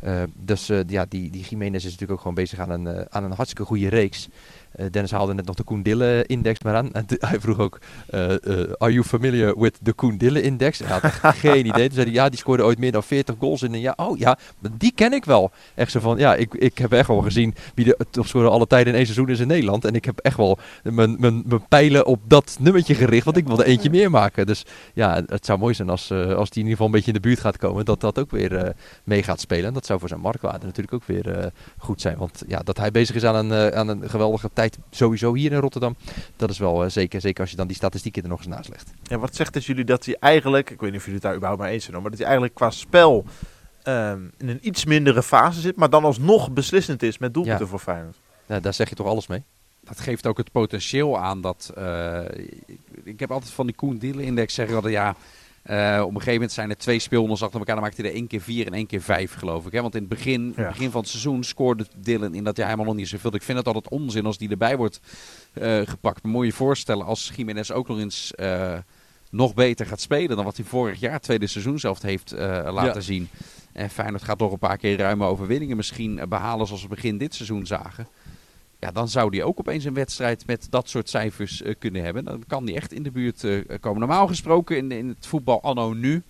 Eh, 0.00 0.22
dus 0.36 0.68
eh, 0.68 0.80
ja, 0.86 1.06
die, 1.08 1.30
die 1.30 1.44
Jiménez 1.44 1.84
is 1.84 1.84
natuurlijk 1.84 2.12
ook 2.12 2.20
gewoon 2.20 2.34
bezig 2.34 2.58
aan 2.58 2.70
een, 2.70 2.86
eh, 2.86 3.04
aan 3.08 3.24
een 3.24 3.32
hartstikke 3.32 3.64
goede 3.64 3.88
reeks. 3.88 4.28
Eh, 4.72 4.86
Dennis 4.90 5.10
haalde 5.10 5.34
net 5.34 5.46
nog 5.46 5.56
de 5.56 5.62
Koen 5.62 5.82
Dille 5.82 6.24
index 6.26 6.62
maar 6.62 6.74
aan. 6.74 6.92
En 6.92 7.04
hij 7.28 7.40
vroeg 7.40 7.58
ook, 7.58 7.78
eh, 8.06 8.32
eh, 8.32 8.72
are 8.78 8.92
you 8.92 9.04
familiar 9.04 9.58
with 9.58 9.78
the 9.82 9.92
Koen 9.92 10.16
Dille 10.16 10.42
index? 10.42 10.78
Hij 10.78 10.88
had 10.88 11.34
geen 11.36 11.66
idee. 11.66 11.86
Toen 11.86 11.94
zei 11.94 12.06
hij, 12.06 12.14
ja, 12.14 12.28
die 12.28 12.38
scoorde 12.38 12.62
ooit 12.62 12.78
meer 12.78 12.92
dan 12.92 13.02
40 13.02 13.34
goals 13.38 13.62
in 13.62 13.74
een 13.74 13.80
jaar. 13.80 13.96
Oh 13.96 14.18
ja, 14.18 14.38
die 14.78 14.92
ken 14.94 15.12
ik 15.12 15.24
wel. 15.24 15.50
Echt 15.74 15.90
zo 15.90 16.00
van, 16.00 16.18
ja, 16.18 16.34
ik, 16.34 16.54
ik 16.54 16.78
heb 16.78 16.92
echt 16.92 17.08
wel 17.08 17.20
gezien 17.20 17.54
wie 17.74 17.84
de 17.84 18.06
topscorer 18.10 18.50
alle 18.50 18.66
tijden 18.66 18.88
in 18.88 18.94
één 18.94 19.06
seizoen 19.06 19.28
is 19.28 19.40
in 19.40 19.46
Nederland. 19.46 19.84
En 19.84 19.94
ik 19.94 20.04
heb 20.04 20.18
echt 20.18 20.36
wel 20.36 20.58
mijn, 20.82 21.16
mijn, 21.18 21.42
mijn 21.46 21.68
pijlen 21.68 22.06
op 22.06 22.20
dat 22.26 22.56
nummertje 22.60 22.94
gericht, 22.94 23.24
want 23.24 23.36
ik 23.36 23.46
wilde 23.46 23.64
eentje 23.64 23.90
meer 23.90 24.10
maken. 24.10 24.46
Dus 24.46 24.66
ja, 24.94 25.22
het 25.26 25.46
zou 25.46 25.58
mooi 25.58 25.74
zijn 25.74 25.90
als, 25.90 26.10
als 26.12 26.50
die 26.50 26.62
in 26.62 26.68
ieder 26.68 26.70
geval 26.70 26.86
een 26.86 26.92
beetje 26.92 27.12
in 27.12 27.20
de 27.20 27.28
buurt 27.28 27.40
gaat 27.40 27.56
komen, 27.56 27.84
dat 27.84 28.00
dat 28.00 28.18
ook 28.18 28.30
weer 28.30 28.56
eh, 28.56 28.70
mee 29.04 29.22
gaat 29.22 29.40
spelen. 29.40 29.64
En 29.64 29.74
dat 29.74 29.86
zou 29.86 29.98
voor 29.98 30.08
zijn 30.08 30.20
marktwaarde 30.20 30.66
natuurlijk 30.66 30.94
ook 30.94 31.04
weer 31.04 31.52
goed 31.78 32.00
zijn. 32.00 32.16
Want 32.16 32.42
ja, 32.46 32.58
dat 32.58 32.76
hij 32.76 32.90
bezig 32.90 33.16
is 33.16 33.24
aan 33.24 33.50
een, 33.50 33.74
aan 33.74 33.88
een 33.88 34.10
geweldige 34.10 34.50
tijd 34.60 34.78
sowieso 34.90 35.34
hier 35.34 35.52
in 35.52 35.58
Rotterdam, 35.58 35.96
dat 36.36 36.50
is 36.50 36.58
wel 36.58 36.84
eh, 36.84 36.90
zeker. 36.90 37.20
Zeker 37.20 37.40
als 37.40 37.50
je 37.50 37.56
dan 37.56 37.66
die 37.66 37.76
statistieken 37.76 38.22
er 38.22 38.28
nog 38.28 38.38
eens 38.38 38.46
naast 38.48 38.68
legt. 38.68 38.92
Ja, 39.02 39.18
wat 39.18 39.34
zegt 39.36 39.54
het 39.54 39.64
jullie 39.64 39.84
dat 39.84 40.04
hij 40.04 40.16
eigenlijk, 40.20 40.70
ik 40.70 40.80
weet 40.80 40.90
niet 40.90 40.98
of 41.00 41.04
jullie 41.06 41.18
het 41.20 41.28
daar 41.28 41.36
überhaupt 41.36 41.62
mee 41.62 41.72
eens 41.72 41.84
zijn, 41.84 42.00
maar 42.00 42.10
dat 42.10 42.18
hij 42.18 42.26
eigenlijk 42.28 42.54
qua 42.56 42.70
spel 42.70 43.24
ehm, 43.82 44.20
in 44.38 44.48
een 44.48 44.58
iets 44.62 44.84
mindere 44.84 45.22
fase 45.22 45.60
zit, 45.60 45.76
maar 45.76 45.90
dan 45.90 46.04
alsnog 46.04 46.50
beslissend 46.52 47.02
is 47.02 47.18
met 47.18 47.34
doelpunten 47.34 47.64
Ja. 47.64 47.70
voor 47.70 47.78
Feyenoord. 47.78 48.16
Nou, 48.46 48.60
daar 48.60 48.74
zeg 48.74 48.88
je 48.88 48.94
toch 48.94 49.06
alles 49.06 49.26
mee? 49.26 49.42
dat 49.84 50.00
geeft 50.00 50.26
ook 50.26 50.36
het 50.36 50.52
potentieel 50.52 51.18
aan 51.18 51.40
dat. 51.40 51.72
eh, 51.76 52.20
ik, 52.66 52.78
ik 53.04 53.20
heb 53.20 53.30
altijd 53.30 53.52
van 53.52 53.66
die 53.66 53.74
Koen 53.74 53.96
Dielen 53.98 54.24
Index 54.24 54.54
zeggen 54.54 54.82
dat 54.82 54.90
ja. 54.92 55.14
Eh, 55.62 55.76
op 56.00 56.08
een 56.08 56.12
gegeven 56.14 56.32
moment 56.32 56.52
zijn 56.52 56.70
er 56.70 56.76
twee 56.76 56.98
speelrondes 56.98 57.42
achter 57.42 57.58
elkaar. 57.58 57.74
Dan 57.74 57.84
maakte 57.84 58.00
hij 58.00 58.10
er 58.10 58.16
één 58.16 58.26
keer 58.26 58.40
vier 58.40 58.66
en 58.66 58.72
één 58.72 58.86
keer 58.86 59.00
vijf, 59.02 59.34
geloof 59.34 59.66
ik. 59.66 59.72
Hè? 59.72 59.80
Want 59.82 59.94
in 59.94 60.00
het 60.00 60.08
begin, 60.08 60.52
Ja. 60.56 60.68
begin 60.68 60.90
van 60.90 61.00
het 61.00 61.10
seizoen 61.10 61.44
scoorde 61.44 61.86
Dylan 61.96 62.34
in 62.34 62.44
dat 62.44 62.56
jaar 62.56 62.66
helemaal 62.66 62.86
nog 62.88 62.96
niet 62.96 63.08
zoveel. 63.08 63.34
Ik 63.34 63.42
vind 63.42 63.58
het 63.58 63.66
altijd 63.66 63.88
onzin 63.88 64.26
als 64.26 64.38
die 64.38 64.48
erbij 64.50 64.76
wordt 64.76 65.00
eh, 65.52 65.80
gepakt. 65.84 66.22
Maar 66.22 66.32
moet 66.32 66.40
je 66.40 66.46
je 66.50 66.52
voorstellen 66.56 67.06
als 67.06 67.32
Jiménez 67.36 67.70
ook 67.70 67.88
nog 67.88 67.98
eens 67.98 68.34
eh, 68.34 68.78
nog 69.30 69.54
beter 69.54 69.86
gaat 69.86 70.00
spelen 70.00 70.36
dan 70.36 70.44
wat 70.44 70.56
hij 70.56 70.64
vorig 70.64 71.00
jaar, 71.00 71.20
tweede 71.20 71.46
seizoen 71.46 71.78
zelf 71.78 72.02
heeft 72.02 72.30
laten 72.30 72.94
Ja. 72.94 73.00
zien. 73.00 73.28
En 73.72 73.90
Feyenoord 73.90 74.22
gaat 74.22 74.38
nog 74.38 74.52
een 74.52 74.58
paar 74.58 74.76
keer 74.76 74.96
ruime 74.98 75.24
overwinningen 75.24 75.76
misschien 75.76 76.18
eh, 76.18 76.26
behalen 76.26 76.66
zoals 76.66 76.82
we 76.82 76.88
begin 76.88 77.18
dit 77.18 77.34
seizoen 77.34 77.66
zagen. 77.66 78.06
Ja, 78.80 78.90
dan 78.90 79.08
zou 79.08 79.36
hij 79.36 79.44
ook 79.44 79.58
opeens 79.58 79.84
een 79.84 79.94
wedstrijd 79.94 80.46
met 80.46 80.66
dat 80.70 80.88
soort 80.88 81.08
cijfers 81.08 81.62
eh, 81.62 81.74
kunnen 81.78 82.04
hebben. 82.04 82.24
Dan 82.24 82.42
kan 82.46 82.64
hij 82.64 82.74
echt 82.76 82.92
in 82.92 83.02
de 83.02 83.10
buurt 83.10 83.44
eh, 83.44 83.60
komen. 83.80 83.98
Normaal 84.00 84.26
gesproken 84.26 84.76
in, 84.76 84.90
in 84.92 85.08
het 85.08 85.26
voetbal 85.26 85.62
anno 85.62 85.92
nu, 85.92 86.22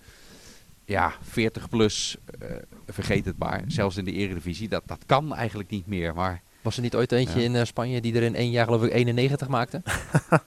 ja, 0.85 1.13
40 1.21 1.69
plus, 1.69 2.17
eh, 2.39 2.49
vergeet 2.87 3.25
het 3.25 3.37
maar. 3.37 3.63
Zelfs 3.67 3.97
in 3.97 4.05
de 4.05 4.11
eredivisie, 4.11 4.69
dat, 4.69 4.83
dat 4.85 5.03
kan 5.05 5.35
eigenlijk 5.35 5.69
niet 5.69 5.87
meer. 5.87 6.13
Maar 6.13 6.41
Was 6.61 6.75
er 6.75 6.81
niet 6.81 6.95
ooit 6.95 7.11
eentje 7.11 7.39
Ja. 7.39 7.45
in 7.45 7.55
eh, 7.55 7.65
Spanje 7.65 8.01
die 8.01 8.15
er 8.15 8.23
in 8.23 8.35
één 8.35 8.51
jaar 8.51 8.65
geloof 8.65 8.83
ik 8.83 8.93
91 8.93 9.47
maakte? 9.47 9.81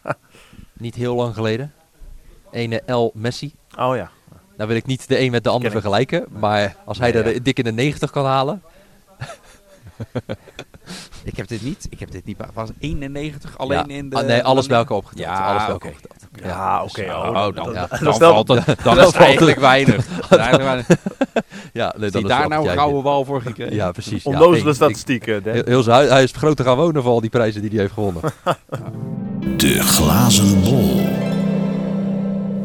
niet 0.72 0.94
heel 0.94 1.14
lang 1.14 1.34
geleden. 1.34 1.72
Ene 2.50 2.80
El 2.80 3.10
Messi. 3.14 3.54
Oh 3.78 3.96
ja. 3.96 4.10
Nou 4.56 4.68
wil 4.68 4.76
ik 4.78 4.86
niet 4.86 5.08
de 5.08 5.18
een 5.20 5.30
met 5.30 5.44
de 5.44 5.50
ander 5.50 5.70
vergelijken. 5.70 6.26
Maar 6.28 6.76
als 6.84 6.98
hij 6.98 7.12
Nee, 7.12 7.22
er 7.22 7.34
ja. 7.34 7.40
dik 7.42 7.58
in 7.58 7.64
de 7.64 7.72
90 7.72 8.10
kan 8.10 8.24
halen. 8.24 8.62
ik 11.24 11.36
heb 11.36 11.48
dit 11.48 11.62
niet. 11.62 11.86
Ik 11.90 12.00
heb 12.00 12.10
dit 12.10 12.24
niet. 12.24 12.36
Was 12.54 12.68
91 12.78 13.58
alleen 13.58 13.78
ja. 13.88 13.94
in 13.94 14.08
de. 14.08 14.16
Ah, 14.16 14.26
nee, 14.26 14.42
alles 14.42 14.66
bij 14.66 14.78
elkaar 14.78 14.96
opgeteld. 14.96 15.26
Ja, 15.26 15.46
alles 15.50 15.62
bij 15.62 15.70
elkaar 15.72 15.90
opgeteld. 15.90 16.12
Ja, 16.42 16.82
oké. 16.82 17.02
Oh, 17.02 17.28
oh, 17.28 17.34
dan, 17.34 17.52
dat- 17.54 17.74
ja. 17.74 17.86
dat- 17.86 17.98
dan 18.00 18.08
is 18.12 18.16
valt 18.18 18.48
het. 18.48 18.82
Dan 18.84 19.00
is 19.00 19.12
eigenlijk 19.12 19.58
weinig. 19.60 20.06
Ja, 21.72 21.94
nee, 21.96 22.10
die 22.10 22.20
dan 22.20 22.30
daar 22.30 22.42
is 22.42 22.48
nou 22.48 22.62
een 22.62 22.68
het 22.68 22.78
gouden 22.78 23.02
wal 23.02 23.24
voor 23.24 23.40
gekregen? 23.42 23.74
Ja, 23.74 23.90
precies. 23.92 24.22
ja. 24.24 24.30
Onnozele 24.30 24.68
ik- 24.68 24.74
statistieken, 24.74 25.42
Dan. 25.42 25.52
Heel, 25.52 25.62
heel 25.64 25.84
hu- 25.84 26.08
hij 26.08 26.22
is 26.22 26.32
groot 26.32 26.56
te 26.56 26.62
gaan 26.64 26.76
wonen 26.76 27.02
voor 27.02 27.12
al 27.12 27.20
die 27.20 27.30
prijzen 27.30 27.60
die 27.60 27.70
hij 27.70 27.78
heeft 27.80 27.92
gewonnen. 27.92 28.22
De 29.56 29.80
glazen 29.82 30.60
bol. 30.62 31.00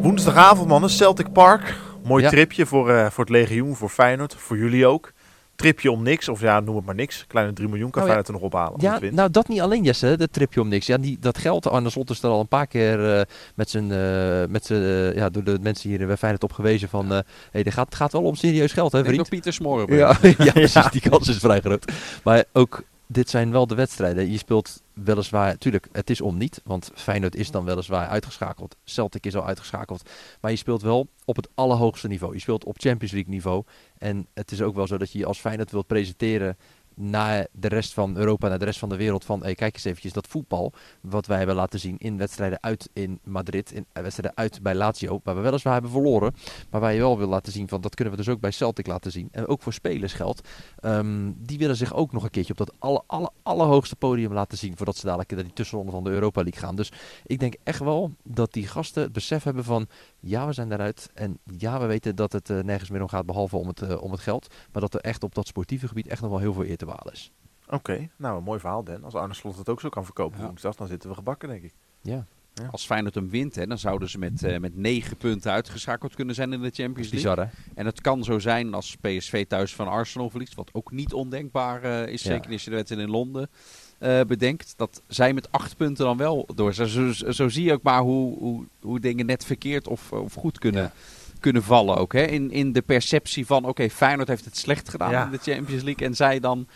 Woensdagavond, 0.00 0.68
mannen, 0.68 0.90
Celtic 0.90 1.32
Park. 1.32 1.74
Mooi 2.04 2.22
Ja. 2.22 2.30
tripje 2.30 2.66
voor, 2.66 2.90
eh, 2.90 3.06
voor 3.10 3.24
het 3.24 3.32
legioen, 3.32 3.76
voor 3.76 3.88
Feyenoord, 3.88 4.34
voor 4.38 4.56
jullie 4.58 4.86
ook. 4.86 5.12
Tripje 5.60 5.90
om 5.90 6.02
niks, 6.02 6.28
of 6.28 6.40
ja, 6.40 6.60
noem 6.60 6.76
het 6.76 6.84
maar 6.84 6.94
niks. 6.94 7.24
Kleine 7.26 7.52
3 7.52 7.68
miljoen 7.68 7.90
kan 7.90 8.02
Oh 8.02 8.08
ja. 8.08 8.16
Er 8.16 8.32
nog 8.32 8.40
ophalen. 8.40 8.80
Ja, 8.80 8.98
nou 9.10 9.30
dat 9.30 9.48
niet 9.48 9.60
alleen 9.60 9.82
Jesse, 9.82 10.16
dat 10.16 10.32
tripje 10.32 10.60
om 10.60 10.68
niks. 10.68 10.86
Ja, 10.86 10.98
die, 10.98 11.16
dat 11.20 11.38
geld, 11.38 11.66
Arne 11.66 11.90
Slot 11.90 12.10
is 12.10 12.22
er 12.22 12.30
al 12.30 12.40
een 12.40 12.48
paar 12.48 12.66
keer 12.66 13.18
eh, 13.18 13.22
met 13.54 13.70
zijn, 13.70 13.92
eh, 13.92 14.46
met 14.48 14.64
zijn 14.66 14.82
eh, 14.82 15.14
ja, 15.14 15.28
door 15.28 15.44
de 15.44 15.58
mensen 15.62 15.90
hier 15.90 16.06
bij 16.06 16.16
Feyenoord 16.16 16.42
op 16.42 16.52
gewezen 16.52 16.88
van, 16.88 17.12
eh 17.12 17.18
hey, 17.50 17.62
dit 17.62 17.72
gaat, 17.72 17.86
het 17.86 17.94
gaat 17.94 18.12
wel 18.12 18.22
om 18.22 18.34
serieus 18.34 18.72
geld 18.72 18.92
hè 18.92 18.98
Ik 18.98 19.04
vriend. 19.04 19.18
nog 19.18 19.28
Pieter 19.28 19.52
Smoren. 19.52 19.96
Ja, 19.96 20.16
ja, 20.38 20.52
precies, 20.52 20.90
die 20.90 21.00
kans 21.00 21.28
is 21.28 21.36
vrij 21.36 21.60
groot. 21.60 21.92
Maar 22.24 22.44
ook, 22.52 22.82
dit 23.12 23.30
zijn 23.30 23.50
wel 23.50 23.66
de 23.66 23.74
wedstrijden. 23.74 24.30
Je 24.30 24.38
speelt 24.38 24.82
weliswaar, 24.92 25.58
tuurlijk, 25.58 25.88
het 25.92 26.10
is 26.10 26.20
om 26.20 26.36
niet, 26.36 26.60
want 26.64 26.90
Feyenoord 26.94 27.36
is 27.36 27.50
dan 27.50 27.64
weliswaar 27.64 28.08
uitgeschakeld. 28.08 28.76
Celtic 28.84 29.26
is 29.26 29.36
al 29.36 29.46
uitgeschakeld. 29.46 30.10
Maar 30.40 30.50
je 30.50 30.56
speelt 30.56 30.82
wel 30.82 31.08
op 31.24 31.36
het 31.36 31.48
allerhoogste 31.54 32.08
niveau. 32.08 32.34
Je 32.34 32.40
speelt 32.40 32.64
op 32.64 32.78
Champions 32.78 33.12
League 33.12 33.32
niveau. 33.32 33.64
En 33.98 34.26
het 34.34 34.50
is 34.50 34.62
ook 34.62 34.74
wel 34.74 34.86
zo 34.86 34.98
dat 34.98 35.12
je 35.12 35.18
je 35.18 35.26
als 35.26 35.38
Feyenoord 35.38 35.70
wilt 35.70 35.86
presenteren 35.86 36.56
naar 37.00 37.46
de 37.52 37.68
rest 37.68 37.92
van 37.92 38.16
Europa, 38.16 38.48
naar 38.48 38.58
de 38.58 38.64
rest 38.64 38.78
van 38.78 38.88
de 38.88 38.96
wereld. 38.96 39.24
Van, 39.24 39.40
kijk 39.40 39.74
eens 39.74 39.84
eventjes, 39.84 40.12
dat 40.12 40.26
voetbal 40.26 40.72
wat 41.00 41.26
wij 41.26 41.38
hebben 41.38 41.56
laten 41.56 41.80
zien 41.80 41.98
in 41.98 42.16
wedstrijden 42.16 42.62
uit 42.62 42.90
in 42.92 43.18
Madrid, 43.24 43.72
in 43.72 43.86
eh, 43.92 44.02
wedstrijden 44.02 44.36
uit 44.36 44.62
bij 44.62 44.74
Lazio, 44.74 45.20
waar 45.24 45.34
we 45.34 45.40
weliswaar 45.40 45.72
hebben 45.72 45.90
verloren. 45.90 46.34
Maar 46.70 46.80
waar 46.80 46.92
je 46.92 46.98
wel 46.98 47.18
wil 47.18 47.28
laten 47.28 47.52
zien 47.52 47.68
van, 47.68 47.80
dat 47.80 47.94
kunnen 47.94 48.14
we 48.14 48.22
dus 48.22 48.32
ook 48.32 48.40
bij 48.40 48.50
Celtic 48.50 48.86
laten 48.86 49.12
zien. 49.12 49.28
En 49.32 49.46
ook 49.46 49.62
voor 49.62 49.72
spelers 49.72 50.12
geldt. 50.12 50.48
Ehm, 50.78 51.32
die 51.36 51.58
willen 51.58 51.76
zich 51.76 51.94
ook 51.94 52.12
nog 52.12 52.22
een 52.22 52.30
keertje 52.30 52.52
op 52.52 52.58
dat 52.58 52.74
alle, 52.78 53.02
alle, 53.06 53.30
allerhoogste 53.42 53.96
podium 53.96 54.32
laten 54.32 54.58
zien. 54.58 54.76
Voordat 54.76 54.96
ze 54.96 55.04
dadelijk 55.04 55.30
naar 55.30 55.44
die 55.44 55.52
tussenronde 55.52 55.92
van 55.92 56.04
de 56.04 56.10
Europa 56.10 56.42
League 56.42 56.60
gaan. 56.60 56.76
Dus 56.76 56.92
ik 57.26 57.40
denk 57.40 57.54
echt 57.62 57.78
wel 57.78 58.10
dat 58.22 58.52
die 58.52 58.66
gasten 58.66 59.02
het 59.02 59.12
besef 59.12 59.42
hebben 59.42 59.64
van... 59.64 59.86
Ja, 60.20 60.46
we 60.46 60.52
zijn 60.52 60.68
daaruit. 60.68 61.10
En 61.14 61.38
ja, 61.44 61.80
we 61.80 61.86
weten 61.86 62.16
dat 62.16 62.32
het 62.32 62.50
eh, 62.50 62.58
nergens 62.58 62.90
meer 62.90 63.02
om 63.02 63.08
gaat 63.08 63.26
behalve 63.26 63.56
om 63.56 63.66
het, 63.68 63.82
eh, 63.82 64.02
om 64.02 64.10
het 64.10 64.20
geld. 64.20 64.54
Maar 64.72 64.80
dat 64.82 64.94
er 64.94 65.00
echt 65.00 65.22
op 65.22 65.34
dat 65.34 65.46
sportieve 65.46 65.88
gebied 65.88 66.06
echt 66.06 66.20
nog 66.20 66.30
wel 66.30 66.38
heel 66.38 66.52
veel 66.52 66.64
eer 66.64 66.76
te 66.76 66.84
behalen 66.84 67.12
is. 67.12 67.32
Oké, 67.68 68.08
nou 68.16 68.36
een 68.36 68.42
mooi 68.42 68.60
verhaal, 68.60 68.84
Dan. 68.84 69.04
Als 69.04 69.14
Arne 69.14 69.34
Slot 69.34 69.56
het 69.56 69.68
ook 69.68 69.80
zo 69.80 69.88
kan 69.88 70.04
verkopen 70.04 70.40
Ja. 70.40 70.46
woensdag, 70.46 70.74
dan 70.74 70.86
zitten 70.86 71.08
we 71.08 71.14
gebakken, 71.14 71.48
denk 71.48 71.62
ik. 71.62 71.74
Ja, 72.02 72.26
Als 72.70 72.84
Feyenoord 72.86 73.14
hem 73.14 73.30
wint, 73.30 73.54
hè, 73.54 73.66
dan 73.66 73.78
zouden 73.78 74.10
ze 74.10 74.18
met, 74.18 74.42
eh, 74.42 74.58
met 74.58 74.76
negen 74.76 75.16
punten 75.16 75.52
uitgeschakeld 75.52 76.14
kunnen 76.14 76.34
zijn 76.34 76.52
in 76.52 76.58
de 76.58 76.64
dat 76.64 76.74
Champions 76.74 77.10
League. 77.10 77.34
bizar 77.34 77.46
hè? 77.46 77.52
En 77.74 77.86
het 77.86 78.00
kan 78.00 78.24
zo 78.24 78.38
zijn 78.38 78.74
als 78.74 78.96
PSV 79.00 79.46
thuis 79.46 79.74
van 79.74 79.88
Arsenal 79.88 80.30
verliest, 80.30 80.54
wat 80.54 80.70
ook 80.72 80.90
niet 80.92 81.12
ondenkbaar 81.12 81.82
eh, 81.82 82.12
is, 82.12 82.22
Ja. 82.22 82.30
zeker 82.30 82.52
als 82.52 82.64
je 82.64 82.70
de 82.70 82.76
wedstrijd 82.76 83.02
in 83.02 83.10
Londen 83.10 83.50
eh, 83.98 84.20
bedenkt, 84.26 84.74
dat 84.76 85.02
zij 85.06 85.32
met 85.32 85.52
acht 85.52 85.76
punten 85.76 86.04
dan 86.04 86.16
wel 86.16 86.48
door 86.54 86.74
zijn. 86.74 86.88
Zo, 86.88 87.12
zo, 87.12 87.30
zo 87.30 87.48
zie 87.48 87.64
je 87.64 87.72
ook 87.72 87.82
maar 87.82 88.00
hoe, 88.00 88.38
hoe, 88.38 88.64
hoe 88.80 89.00
dingen 89.00 89.26
net 89.26 89.44
verkeerd 89.44 89.88
of, 89.88 90.12
of 90.12 90.34
goed 90.34 90.58
kunnen, 90.58 90.82
Ja. 90.82 90.92
kunnen 91.40 91.62
vallen 91.62 91.96
ook. 91.96 92.12
Hè? 92.12 92.22
In, 92.24 92.50
in 92.50 92.72
de 92.72 92.82
perceptie 92.82 93.46
van, 93.46 93.64
oké, 93.64 93.88
Feyenoord 93.90 94.28
heeft 94.28 94.44
het 94.44 94.56
slecht 94.56 94.88
gedaan 94.88 95.24
in 95.24 95.30
de 95.38 95.52
Champions 95.52 95.82
League 95.82 96.06
en 96.06 96.14
zij 96.14 96.40
dan 96.40 96.66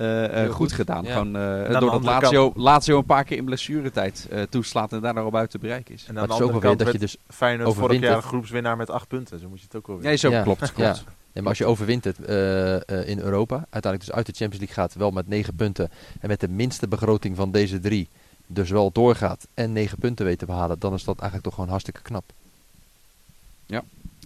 eh, 0.00 0.42
eh, 0.42 0.46
goed, 0.46 0.54
goed. 0.54 0.72
gedaan. 0.72 1.04
Ja. 1.04 1.12
Gewoon, 1.12 1.36
eh, 1.36 1.72
de 1.72 1.78
doordat 1.78 2.04
Lazio, 2.04 2.52
Lazio 2.56 2.98
een 2.98 3.04
paar 3.04 3.24
keer 3.24 3.36
in 3.36 3.44
blessuretijd 3.44 4.26
eh 4.30 4.42
toeslaat 4.42 4.92
en 4.92 5.00
daardoor 5.00 5.30
buiten 5.30 5.60
bereik 5.60 5.88
is. 5.88 6.04
En 6.08 6.08
aan 6.08 6.14
de 6.14 6.20
het 6.20 6.30
is 6.30 6.36
ook 6.36 6.42
andere 6.42 6.52
wel 6.52 6.76
weer 6.76 6.76
kant 6.76 6.78
dat 6.78 6.92
je 6.92 6.98
dus... 6.98 7.16
Feyenoord 7.28 7.74
vorig 7.74 7.82
overwint 7.82 8.04
jaar 8.12 8.22
groepswinnaar 8.22 8.76
met 8.76 8.90
acht 8.90 9.08
punten. 9.08 9.40
Zo 9.40 9.48
moet 9.48 9.58
je 9.58 9.64
het 9.64 9.76
ook 9.76 9.86
wel 9.86 9.96
weer. 9.96 10.04
Nee, 10.04 10.16
zo 10.16 10.30
Ja. 10.30 10.42
klopt, 10.42 10.72
klopt. 10.72 11.04
Ja. 11.32 11.40
Maar 11.40 11.48
als 11.48 11.58
je 11.58 11.64
overwint 11.64 12.04
het 12.04 12.24
eh, 12.24 12.74
eh, 12.76 13.08
in 13.08 13.18
Europa, 13.18 13.54
uiteindelijk 13.54 14.04
dus 14.04 14.12
uit 14.12 14.26
de 14.26 14.32
Champions 14.32 14.64
League 14.64 14.84
gaat, 14.84 14.94
wel 14.94 15.10
met 15.10 15.28
negen 15.28 15.54
punten. 15.54 15.90
En 16.20 16.28
met 16.28 16.40
de 16.40 16.48
minste 16.48 16.88
begroting 16.88 17.36
van 17.36 17.50
deze 17.50 17.80
drie, 17.80 18.08
dus 18.46 18.70
wel 18.70 18.92
doorgaat 18.92 19.46
en 19.54 19.72
negen 19.72 19.98
punten 19.98 20.24
weet 20.24 20.38
te 20.38 20.46
behalen, 20.46 20.78
dan 20.78 20.94
is 20.94 21.04
dat 21.04 21.14
eigenlijk 21.14 21.44
toch 21.44 21.54
gewoon 21.54 21.70
hartstikke 21.70 22.02
knap. 22.02 22.32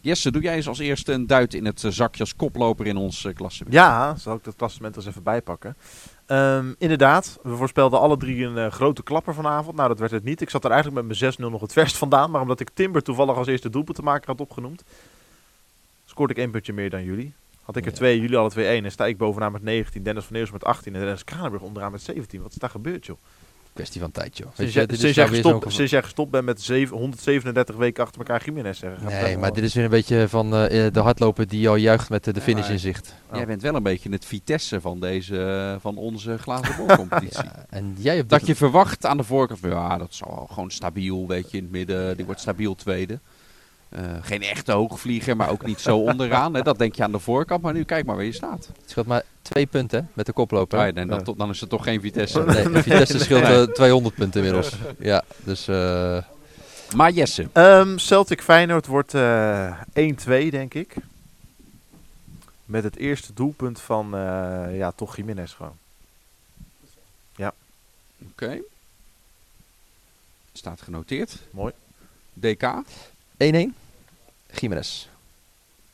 Jesse, 0.05 0.31
doe 0.31 0.43
jij 0.43 0.55
eens 0.55 0.69
als 0.69 0.79
eerste 0.79 1.13
een 1.13 1.27
duit 1.27 1.55
in 1.55 1.65
het 1.65 1.85
eh, 1.85 1.91
zakje 1.91 2.21
als 2.21 2.37
koploper 2.37 2.87
in 2.87 2.97
ons 2.97 3.25
uh, 3.25 3.35
klassement? 3.35 3.75
Ja, 3.75 4.17
zal 4.17 4.37
ik 4.37 4.45
dat 4.45 4.57
klassement 4.57 4.97
eens 4.97 5.07
even 5.07 5.23
bijpakken. 5.23 5.77
Ehm, 6.27 6.73
inderdaad, 6.79 7.39
we 7.43 7.57
voorspelden 7.57 8.01
alle 8.01 8.17
drie 8.17 8.45
een 8.45 8.59
eh, 8.59 8.71
grote 8.71 9.03
klapper 9.03 9.35
vanavond. 9.35 9.77
Nou, 9.77 9.89
dat 9.89 9.99
werd 9.99 10.11
het 10.11 10.25
niet. 10.25 10.41
Ik 10.41 10.51
zat 10.51 10.65
er 10.65 10.71
eigenlijk 10.71 11.07
met 11.07 11.21
mijn 11.21 11.33
6-0 11.33 11.37
nog 11.51 11.61
het 11.61 11.73
verst 11.73 11.97
vandaan. 11.97 12.31
Maar 12.31 12.41
omdat 12.41 12.61
ik 12.61 12.71
Timber 12.75 13.03
toevallig 13.03 13.37
als 13.37 13.47
eerste 13.47 13.71
doelpunt 13.71 13.97
te 13.97 14.03
maken 14.03 14.27
had 14.27 14.41
opgenoemd, 14.41 14.83
scoorde 16.05 16.33
ik 16.33 16.39
één 16.39 16.51
puntje 16.51 16.73
meer 16.73 16.91
dan 16.91 17.05
jullie. 17.05 17.33
Had 17.63 17.77
ik 17.77 17.85
er 17.85 17.91
Ja. 17.91 17.97
twee, 17.97 18.21
jullie 18.21 18.37
alle 18.37 18.51
twee 18.51 18.67
één. 18.67 18.85
En 18.85 18.93
sta 18.93 19.07
ik 19.07 19.17
bovenaan 19.17 19.53
met 19.53 19.63
19, 19.63 20.03
Dennis 20.03 20.25
van 20.25 20.37
Eersel 20.37 20.53
met 20.53 20.65
18 20.65 20.95
en 20.95 21.01
Dennis 21.01 21.25
Kranenburg 21.25 21.63
onderaan 21.63 21.93
met 21.93 22.03
17. 22.03 22.43
Wat 22.43 22.51
is 22.51 22.57
daar 22.57 22.71
gebeurd, 22.71 23.07
joh? 23.07 23.19
Kwestie 23.75 24.01
van 24.01 24.11
tijd, 24.11 24.37
joh. 24.39 24.47
Weet 24.47 24.57
Sinds 24.57 24.73
je, 24.73 24.79
jij, 24.79 24.89
sinds, 24.89 25.17
nou 25.17 25.29
jij 25.31 25.43
gestopt, 25.43 25.73
sinds 25.73 25.91
jij 25.91 26.03
gestopt 26.03 26.31
bent 26.31 26.45
met 26.45 26.63
zeven- 26.63 26.97
137 26.97 27.77
weken 27.77 28.05
achter 28.05 28.19
elkaar 28.21 28.45
Jiménez 28.45 28.79
zeggen. 28.79 29.07
Nee, 29.07 29.39
maar 29.39 29.53
dit 29.53 29.65
is 29.65 29.75
weer 29.75 29.85
een 29.85 29.91
beetje 29.91 30.29
van 30.29 30.57
eh, 30.57 30.87
de 30.93 31.01
hardloper 31.01 31.49
die 31.49 31.69
al 31.69 31.77
juicht 31.77 32.11
met 32.11 32.27
eh, 32.27 32.35
de 32.35 32.41
finish 32.41 32.69
in 32.69 32.79
zicht. 32.79 33.15
Jij 33.33 33.47
bent 33.47 33.63
wel 33.63 33.75
een 33.75 33.83
beetje 33.83 34.11
het 34.11 34.25
Vitesse 34.25 34.81
van, 34.81 35.01
deze, 35.01 35.45
eh, 35.45 35.81
van 35.81 35.97
onze 35.97 36.39
glazen 36.39 36.77
bolcompetitie. 36.77 37.43
Ja, 37.55 37.67
en 37.71 37.95
jij 37.99 38.17
hebt 38.17 38.29
Dat 38.31 38.47
je 38.47 38.55
verwacht 38.55 39.07
aan 39.07 39.17
de 39.17 39.23
voorkant, 39.25 39.61
van, 39.61 39.71
ja, 39.71 39.99
dat 39.99 40.15
zal 40.15 40.35
wel 40.35 40.47
gewoon 40.53 40.71
stabiel, 40.71 41.27
weet 41.29 41.51
je, 41.51 41.57
in 41.57 41.63
het 41.63 41.73
midden. 41.73 42.17
Die 42.17 42.25
wordt 42.27 42.41
stabiel 42.41 42.75
tweede. 42.75 43.19
Eh, 43.95 44.03
geen 44.23 44.43
echte 44.43 44.73
hoogvlieger, 44.73 45.37
maar 45.37 45.51
ook 45.51 45.67
niet 45.67 45.81
zo 45.81 45.99
onderaan. 46.11 46.55
Hè. 46.55 46.63
Dat 46.63 46.79
denk 46.79 46.95
je 46.95 47.03
aan 47.03 47.13
de 47.13 47.19
voorkant, 47.19 47.63
maar 47.63 47.73
nu 47.73 47.85
kijk 47.85 48.07
maar 48.07 48.17
waar 48.17 48.25
je 48.25 48.33
staat. 48.33 48.67
Het 48.81 48.91
scheelt 48.91 49.07
maar 49.07 49.23
twee 49.43 49.67
punten 49.67 50.11
met 50.13 50.27
de 50.27 50.33
koploper. 50.33 50.79
Ah, 50.79 50.87
en 50.87 50.95
dan, 50.95 51.07
Ja. 51.19 51.23
tot- 51.25 51.39
dan 51.39 51.51
is 51.51 51.61
het 51.61 51.71
toch 51.71 51.85
geen 51.85 52.01
Vitesse. 52.01 52.45
Nee, 52.45 52.83
Vitesse 52.83 53.19
scheelt 53.25 53.43
eh, 53.43 53.63
200 53.63 54.15
punten 54.15 54.45
inmiddels. 54.45 54.77
Ja, 54.99 55.23
dus 55.45 55.69
eh, 55.69 56.23
Maar 56.97 57.11
Jesse, 57.11 57.49
Ehm, 57.53 57.97
Celtic 57.99 58.43
Feyenoord 58.43 58.87
wordt 58.87 59.15
eh 59.15 59.81
1-2, 59.93 60.51
denk 60.51 60.75
ik. 60.75 60.95
Met 62.65 62.85
het 62.85 62.97
eerste 62.97 63.33
doelpunt 63.35 63.81
van, 63.81 64.15
eh, 64.15 64.77
ja, 64.77 64.93
toch 64.93 65.17
Jiménez 65.17 65.55
gewoon. 65.55 65.77
oké. 68.31 68.59
Staat 70.53 70.81
genoteerd. 70.83 71.37
Mooi. 71.51 71.73
DK, 72.33 72.63
1-1. 73.37 73.75
Jiménez. 74.61 75.09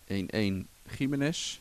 1-1 0.09 0.67
Jiménez. 0.99 1.59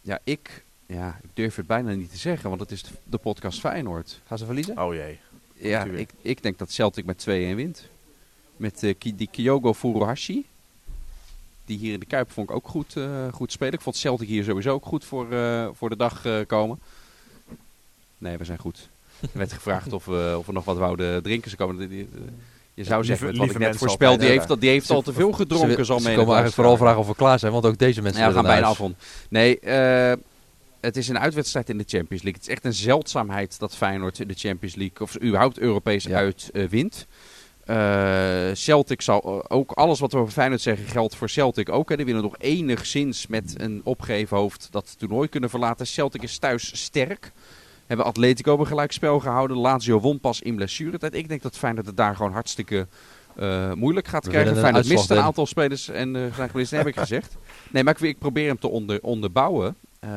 Ja, 0.00 0.18
ik, 0.24 0.64
ja, 0.86 1.18
ik 1.22 1.28
durf 1.34 1.56
het 1.56 1.66
bijna 1.66 1.92
niet 1.92 2.10
te 2.10 2.16
zeggen, 2.16 2.48
want 2.48 2.60
het 2.60 2.70
is 2.70 2.82
de, 2.82 2.90
de 3.04 3.18
podcast 3.18 3.60
Feyenoord. 3.60 4.20
Gaan 4.26 4.38
ze 4.38 4.44
verliezen? 4.44 4.78
Oh 4.82 4.94
jee. 4.94 5.18
Ja, 5.54 5.84
ik, 5.84 6.10
ik 6.22 6.42
denk 6.42 6.58
dat 6.58 6.72
Celtic 6.72 7.04
met 7.04 7.22
2-1 7.22 7.24
wint. 7.26 7.84
Met 8.56 8.82
eh, 8.82 8.94
Ki- 8.98 9.16
die 9.16 9.28
Kyogo 9.32 9.74
Furuhashi. 9.74 10.46
Die 11.64 11.78
hier 11.78 11.92
in 11.92 12.00
de 12.00 12.06
Kuip 12.06 12.30
vond 12.30 12.48
ik 12.50 12.54
ook 12.56 12.68
goed, 12.68 12.96
eh, 12.96 13.32
goed 13.32 13.52
spelen. 13.52 13.72
Ik 13.72 13.80
vond 13.80 13.96
Celtic 13.96 14.28
hier 14.28 14.44
sowieso 14.44 14.72
ook 14.74 14.84
goed 14.86 15.04
voor, 15.04 15.32
eh, 15.32 15.68
voor 15.72 15.88
de 15.88 15.96
dag 15.96 16.24
eh, 16.24 16.40
komen. 16.46 16.78
Nee, 18.18 18.36
we 18.36 18.44
zijn 18.44 18.58
goed. 18.58 18.88
Er 19.20 19.28
werd 19.32 19.52
gevraagd 19.52 19.92
of 19.92 20.04
we, 20.04 20.34
of 20.38 20.46
we 20.46 20.52
nog 20.52 20.64
wat 20.64 20.76
wouden 20.76 21.22
drinken. 21.22 21.50
Ze 21.50 21.56
komen, 21.56 21.78
die- 21.78 21.88
die- 21.88 22.08
je 22.74 22.84
zou 22.84 22.94
Lieve- 23.00 23.06
zeggen, 23.06 23.26
met 23.26 23.36
wat 23.36 23.46
lieve 23.46 23.60
ik 23.60 23.66
net 23.70 23.76
voorspel, 23.78 24.16
die 24.18 24.28
heeft, 24.28 24.50
al- 24.50 24.58
die 24.58 24.70
heeft 24.70 24.90
al 24.90 25.02
te 25.02 25.12
veel 25.12 25.32
gedronken. 25.32 25.76
ze, 25.76 25.84
zal 25.84 25.98
ze 25.98 26.02
menig 26.04 26.18
komen 26.18 26.34
eigenlijk 26.34 26.54
vooral 26.54 26.76
vragen 26.76 26.98
of 27.00 27.06
we 27.06 27.14
klaar 27.14 27.38
zijn, 27.38 27.52
want 27.52 27.66
ook 27.66 27.78
deze 27.78 28.02
mensen 28.02 28.22
Ja, 28.22 28.28
we 28.28 28.34
gaan 28.34 28.42
bijna 28.42 28.66
af. 28.66 28.80
om. 28.80 28.94
Nee, 29.30 29.58
eh, 29.60 30.12
het 30.80 30.96
is 30.96 31.08
een 31.08 31.18
uitwedstrijd 31.18 31.68
in 31.68 31.78
de 31.78 31.84
Champions 31.86 32.22
League. 32.22 32.32
Het 32.32 32.42
is 32.42 32.48
echt 32.48 32.64
een 32.64 32.72
zeldzaamheid 32.74 33.58
dat 33.58 33.76
Feyenoord 33.76 34.16
de 34.28 34.34
Champions 34.34 34.74
League, 34.74 35.00
of 35.00 35.22
überhaupt 35.22 35.58
Europees 35.58 36.04
Ja. 36.04 36.16
uit 36.16 36.50
eh, 36.52 36.64
wint. 36.68 37.06
Eh, 37.64 37.76
Celtic 38.54 39.02
zal 39.02 39.50
ook 39.50 39.70
alles 39.72 40.00
wat 40.00 40.12
we 40.12 40.18
over 40.18 40.32
Feyenoord 40.32 40.60
zeggen 40.60 40.86
geldt 40.86 41.16
voor 41.16 41.28
Celtic 41.28 41.68
ook. 41.68 41.88
Hè. 41.88 41.96
Die 41.96 42.04
willen 42.04 42.22
nog 42.22 42.34
enigszins 42.38 43.26
met 43.26 43.54
een 43.56 43.80
opgeheven 43.84 44.36
hoofd 44.36 44.68
dat 44.70 44.94
toernooi 44.98 45.28
kunnen 45.28 45.50
verlaten. 45.50 45.86
Celtic 45.86 46.22
is 46.22 46.38
thuis 46.38 46.82
sterk. 46.82 47.32
Hebben 47.92 48.10
Atletico 48.10 48.58
een 48.58 48.66
gelijkspel 48.66 49.20
gehouden. 49.20 49.56
Lazio 49.56 50.00
won 50.00 50.20
pas 50.20 50.40
in 50.40 50.54
blessuretijd. 50.56 51.14
Ik 51.14 51.28
denk 51.28 51.42
dat 51.42 51.56
Feyenoord 51.56 51.86
het 51.86 51.96
daar 51.96 52.16
gewoon 52.16 52.32
hartstikke 52.32 52.86
eh, 53.36 53.72
moeilijk 53.72 54.08
gaat 54.08 54.24
We 54.24 54.30
krijgen. 54.30 54.56
Feyenoord 54.56 54.88
mist 54.88 55.10
een 55.10 55.18
aantal 55.18 55.46
spelers 55.46 55.88
en 55.88 56.16
eh 56.16 56.48
zijn 56.64 56.84
heb 56.84 56.86
ik 56.86 56.98
gezegd. 57.06 57.36
Nee, 57.70 57.84
maar 57.84 57.94
ik, 57.94 58.00
ik 58.00 58.18
probeer 58.18 58.46
hem 58.46 58.58
te 58.58 58.68
onder, 58.68 58.98
onderbouwen. 59.02 59.76
eh, 60.00 60.10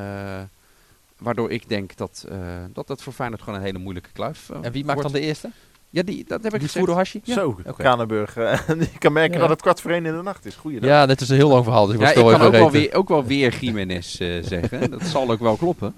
waardoor 1.17 1.51
ik 1.51 1.69
denk 1.69 1.95
dat, 1.97 2.25
eh, 2.29 2.37
dat 2.73 2.87
het 2.87 3.01
voor 3.01 3.13
Feyenoord 3.13 3.41
gewoon 3.41 3.59
een 3.59 3.65
hele 3.65 3.77
moeilijke 3.79 4.09
kluif 4.13 4.49
En 4.61 4.71
wie 4.71 4.85
maakt 4.85 4.99
wordt. 5.01 5.11
dan 5.11 5.21
de 5.21 5.27
eerste? 5.27 5.49
Ja, 5.89 6.03
die, 6.03 6.25
dat 6.27 6.43
heb 6.43 6.53
ik 6.53 6.59
Die 6.59 6.67
gezegd. 6.67 6.85
Furuhashi? 6.85 7.21
Zo. 7.23 7.59
Kranenburg. 7.77 8.33
je 8.67 8.89
kan 8.99 9.13
merken 9.13 9.33
Ja. 9.33 9.39
dat 9.39 9.49
het 9.49 9.61
kwart 9.61 9.81
voor 9.81 9.91
één 9.91 10.05
in 10.05 10.15
de 10.15 10.21
nacht 10.21 10.45
is. 10.45 10.55
Goeiedag. 10.55 10.89
Ja, 10.89 11.05
dit 11.05 11.21
is 11.21 11.29
een 11.29 11.35
heel 11.35 11.49
lang 11.49 11.63
verhaal, 11.63 11.85
dus 11.85 11.95
ik 11.95 12.01
Ja, 12.01 12.05
was 12.05 12.15
ik 12.15 12.23
kan 12.37 12.41
ook 12.47 12.51
wel, 12.51 12.71
weer, 12.71 12.93
ook 12.93 13.07
wel 13.09 13.25
weer 13.25 13.57
Jiménez 13.59 14.19
eh, 14.19 14.43
zeggen. 14.43 14.89
Dat 14.91 15.03
zal 15.03 15.31
ook 15.31 15.39
wel 15.39 15.55
kloppen. 15.55 15.95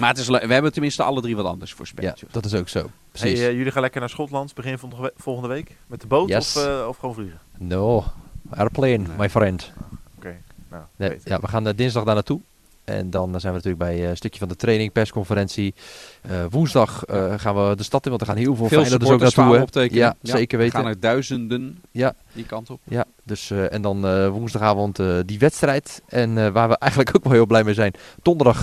Maar 0.00 0.08
het 0.08 0.18
is, 0.18 0.28
we 0.28 0.52
hebben 0.52 0.72
tenminste 0.72 1.02
alle 1.02 1.20
drie 1.20 1.36
wat 1.36 1.44
anders 1.46 1.72
voorspeld. 1.72 2.06
Ja, 2.06 2.14
joh. 2.26 2.32
dat 2.32 2.44
is 2.44 2.54
ook 2.54 2.68
zo. 2.68 2.78
Hey, 2.78 2.88
Precies. 3.10 3.38
eh, 3.40 3.52
jullie 3.52 3.72
gaan 3.72 3.82
lekker 3.82 4.00
naar 4.00 4.08
Schotland 4.10 4.54
begin 4.54 4.78
volgende 4.78 5.02
we- 5.04 5.12
volgende 5.22 5.48
week? 5.48 5.76
Met 5.86 6.00
de 6.00 6.06
boot 6.06 6.28
Yes. 6.28 6.56
of, 6.56 6.64
eh, 6.66 6.86
of 6.88 6.96
gewoon 6.98 7.14
vliegen? 7.14 7.38
No, 7.58 8.04
airplane, 8.50 8.96
Nee. 8.96 9.16
my 9.18 9.30
friend. 9.30 9.72
Oké, 10.16 10.36
nou, 10.70 10.82
Nee, 10.96 11.18
ja, 11.24 11.40
we 11.40 11.48
gaan 11.48 11.66
eh, 11.66 11.76
dinsdag 11.76 12.04
daar 12.04 12.14
naartoe. 12.14 12.40
En 12.90 13.10
dan 13.10 13.28
zijn 13.40 13.52
we 13.52 13.58
natuurlijk 13.62 13.78
bij 13.78 14.02
eh, 14.02 14.08
een 14.08 14.16
stukje 14.16 14.38
van 14.38 14.48
de 14.48 14.56
training, 14.56 14.92
persconferentie. 14.92 15.74
Eh, 16.22 16.44
woensdag 16.50 17.04
eh, 17.04 17.34
gaan 17.36 17.54
we 17.68 17.76
de 17.76 17.82
stad 17.82 18.04
in, 18.04 18.10
want 18.10 18.20
er 18.22 18.28
gaan 18.28 18.36
heel 18.36 18.54
veel, 18.54 18.66
Veel 18.68 18.78
Feyenoorders 18.78 19.10
ook 19.10 19.18
supporters 19.20 19.34
naartoe. 19.34 19.62
optekenen. 19.62 20.02
Ja, 20.02 20.16
zeker 20.22 20.58
We 20.58 20.64
weten. 20.64 20.78
gaan 20.80 20.88
er 20.88 21.00
duizenden 21.00 21.82
Ja. 21.90 22.14
die 22.32 22.44
kant 22.46 22.70
op. 22.70 22.80
Ja, 22.84 23.04
dus, 23.22 23.50
en 23.50 23.82
dan 23.82 24.28
woensdagavond 24.30 24.98
die 25.26 25.38
wedstrijd. 25.38 26.02
En 26.08 26.52
waar 26.52 26.68
we 26.68 26.78
eigenlijk 26.86 27.16
ook 27.16 27.24
wel 27.24 27.32
heel 27.32 27.46
blij 27.46 27.64
mee 27.64 27.74
zijn, 27.74 27.94
donderdag 28.22 28.62